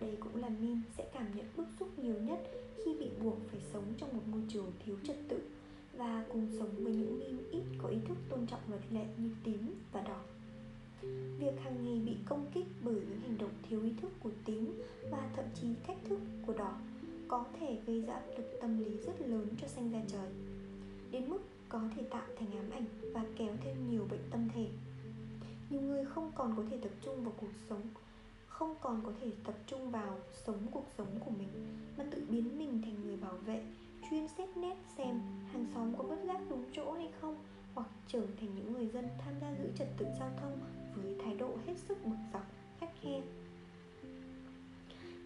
[0.00, 2.38] Đây cũng là Min sẽ cảm nhận bức xúc nhiều nhất
[2.84, 5.55] Khi bị buộc phải sống trong một môi trường thiếu trật tự.
[5.96, 9.30] Và cùng sống với những Min ít có ý thức tôn trọng luật lệ như
[9.44, 10.20] tím và đỏ.
[11.38, 14.82] Việc hàng ngày bị công kích bởi những hành động thiếu ý thức của tím
[15.10, 16.74] Và thậm chí thách thức của đỏ
[17.28, 20.28] Có thể gây ra áp lực tâm lý rất lớn cho xanh da trời,
[21.10, 24.68] Đến mức có thể tạo thành ám ảnh và kéo theo nhiều bệnh tâm thể.
[25.70, 27.82] Nhiều người không còn có thể tập trung vào cuộc sống,
[28.46, 31.48] không còn có thể tập trung vào sống cuộc sống của mình,
[31.98, 33.62] mà tự biến mình thành người bảo vệ
[34.10, 35.20] chuyên xét nét xem
[35.52, 37.36] hàng xóm có vứt rác đúng chỗ hay không
[37.74, 40.58] hoặc trở thành những người dân tham gia giữ trật tự giao thông
[40.94, 42.46] với thái độ hết sức bực dọc
[42.80, 43.22] khắt khe.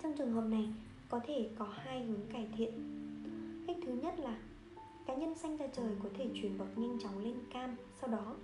[0.02, 0.68] Trong trường hợp này
[1.08, 2.72] có thể có hai hướng cải thiện.
[3.66, 4.38] Cách thứ nhất là
[5.06, 8.36] cá nhân xanh ra trời có thể chuyển bậc nhanh chóng lên cam sau đó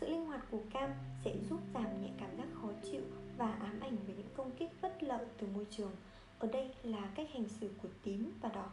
[0.00, 0.90] sự linh hoạt của cam
[1.24, 3.02] sẽ giúp giảm nhẹ cảm giác khó chịu
[3.38, 5.92] và ám ảnh về những công kích bất lợi từ môi trường.
[6.38, 8.68] Ở đây là cách hành xử của tím và đỏ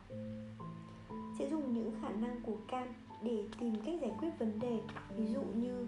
[1.39, 2.87] sẽ dùng những khả năng của cam
[3.23, 4.79] để tìm cách giải quyết vấn đề.
[5.17, 5.87] Ví dụ như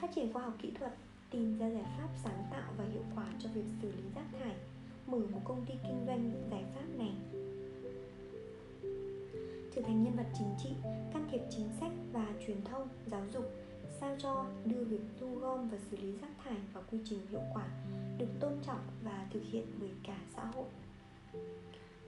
[0.00, 0.92] phát triển khoa học kỹ thuật,
[1.30, 4.56] tìm ra giải pháp sáng tạo và hiệu quả cho việc xử lý rác thải,
[5.06, 7.14] mở một công ty kinh doanh giải pháp này.
[9.74, 10.70] Trở thành nhân vật chính trị,
[11.12, 13.44] can thiệp chính sách và truyền thông, giáo dục,
[14.00, 17.42] sao cho đưa việc thu gom và xử lý rác thải vào quy trình hiệu
[17.54, 17.68] quả
[18.18, 20.66] được tôn trọng và thực hiện bởi cả xã hội.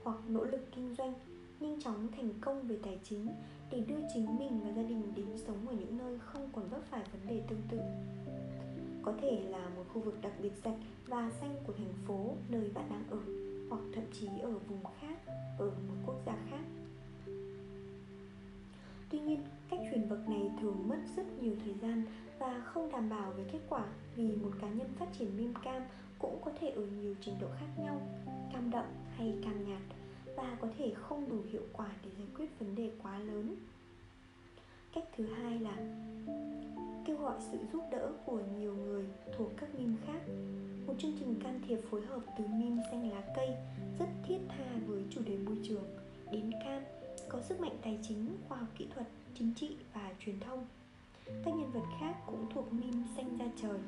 [0.03, 1.13] Hoặc nỗ lực kinh doanh
[1.59, 3.27] nhanh chóng thành công về tài chính
[3.71, 6.81] để đưa chính mình và gia đình đến sống ở những nơi không còn vấp
[6.89, 7.79] phải vấn đề tương tự.
[9.01, 10.77] Có thể là một khu vực đặc biệt sạch
[11.07, 13.19] và xanh của thành phố nơi bạn đang ở,
[13.69, 15.19] hoặc thậm chí ở vùng khác,
[15.57, 16.63] ở một quốc gia khác.
[19.09, 22.03] Tuy nhiên, cách chuyển bậc này thường mất rất nhiều thời gian
[22.39, 25.83] và không đảm bảo về kết quả vì một cá nhân phát triển mim cam
[26.19, 28.01] cũng có thể ở nhiều trình độ khác nhau,
[28.53, 28.85] cam đậm
[29.17, 29.98] hay cam nhạt
[30.39, 33.55] và có thể không đủ hiệu quả để giải quyết vấn đề quá lớn.
[34.93, 35.77] Cách thứ hai là
[37.05, 39.05] kêu gọi sự giúp đỡ của nhiều người
[39.37, 40.21] thuộc các mim khác.
[40.87, 43.49] Một chương trình can thiệp phối hợp từ mim xanh lá cây
[43.99, 45.85] rất thiết tha với chủ đề môi trường.
[46.31, 46.83] Đến cam
[47.29, 50.65] có sức mạnh tài chính, khoa học kỹ thuật, chính trị và truyền thông.
[51.25, 53.79] Các nhân vật khác cũng thuộc mim xanh ra trời.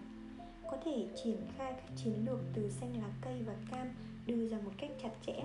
[0.71, 3.87] Có thể triển khai các chiến lược từ xanh lá cây và cam
[4.25, 5.43] đưa ra một cách chặt chẽ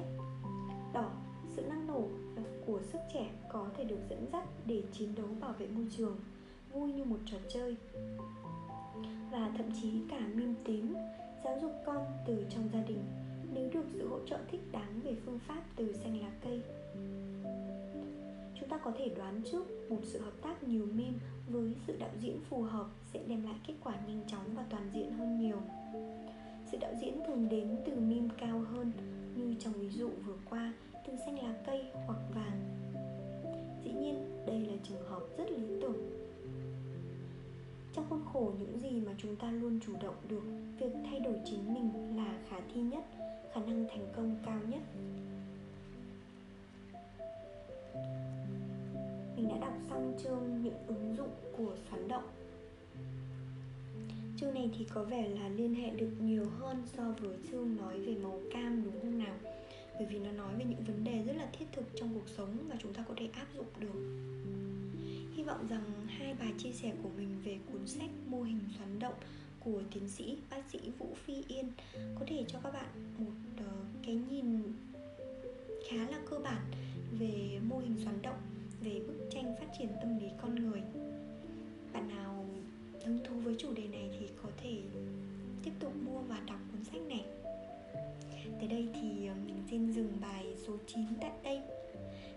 [0.92, 1.10] đỏ,
[1.56, 2.08] sự năng nổ
[2.66, 6.16] của sức trẻ có thể được dẫn dắt để chiến đấu bảo vệ môi trường,
[6.72, 7.76] vui như một trò chơi.
[9.32, 10.94] Và thậm chí cả mim tím,
[11.44, 13.02] giáo dục con từ trong gia đình
[13.54, 16.62] nếu được sự hỗ trợ thích đáng về phương pháp từ xanh lá cây.
[18.60, 21.12] Chúng ta có thể đoán trước một sự hợp tác nhiều mim
[21.48, 24.90] với sự đạo diễn phù hợp sẽ đem lại kết quả nhanh chóng và toàn
[24.94, 25.56] diện hơn nhiều.
[26.72, 28.92] Sự đạo diễn thường đến từ mim cao hơn
[29.36, 30.72] như trong ví dụ vừa qua
[31.06, 32.60] từ xanh lá cây hoặc vàng.
[33.84, 36.10] Dĩ nhiên, đây là trường hợp rất lý tưởng.
[37.94, 40.42] Trong khuôn khổ những gì mà chúng ta luôn chủ động được,
[40.78, 43.04] việc thay đổi chính mình là khả thi nhất,
[43.52, 44.82] khả năng thành công cao nhất.
[49.36, 52.24] Mình đã đọc xong chương những ứng dụng của xoắn động
[54.40, 58.00] chương này thì có vẻ là liên hệ được nhiều hơn so với chương nói
[58.00, 59.34] về màu cam, đúng không nào?
[59.94, 62.56] Bởi vì nó nói về những vấn đề rất là thiết thực trong cuộc sống
[62.68, 64.26] và chúng ta có thể áp dụng được.
[65.36, 68.98] Hy vọng rằng hai bài chia sẻ của mình về cuốn sách mô hình xoắn
[68.98, 69.14] động
[69.60, 72.88] của tiến sĩ, bác sĩ vũ phi yên có thể cho các bạn
[73.18, 73.72] một ờ,
[74.06, 74.62] cái nhìn
[75.88, 76.62] khá là cơ bản
[77.18, 78.38] về mô hình xoắn động,
[78.80, 80.82] về bức tranh phát triển tâm lý con người.
[81.92, 82.46] Bạn nào
[83.06, 84.82] hứng thú với chủ đề này thì có thể
[85.62, 87.24] tiếp tục mua và đọc cuốn sách này.
[88.58, 91.60] Tới đây thì ờ, mình xin dừng bài số 9 tại đây.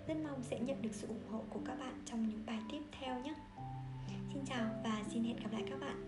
[0.08, 2.82] Rất mong sẽ nhận được sự ủng hộ của các bạn trong những bài tiếp
[3.00, 3.34] theo nhé.
[4.34, 6.06] Xin chào và xin hẹn gặp lại các bạn.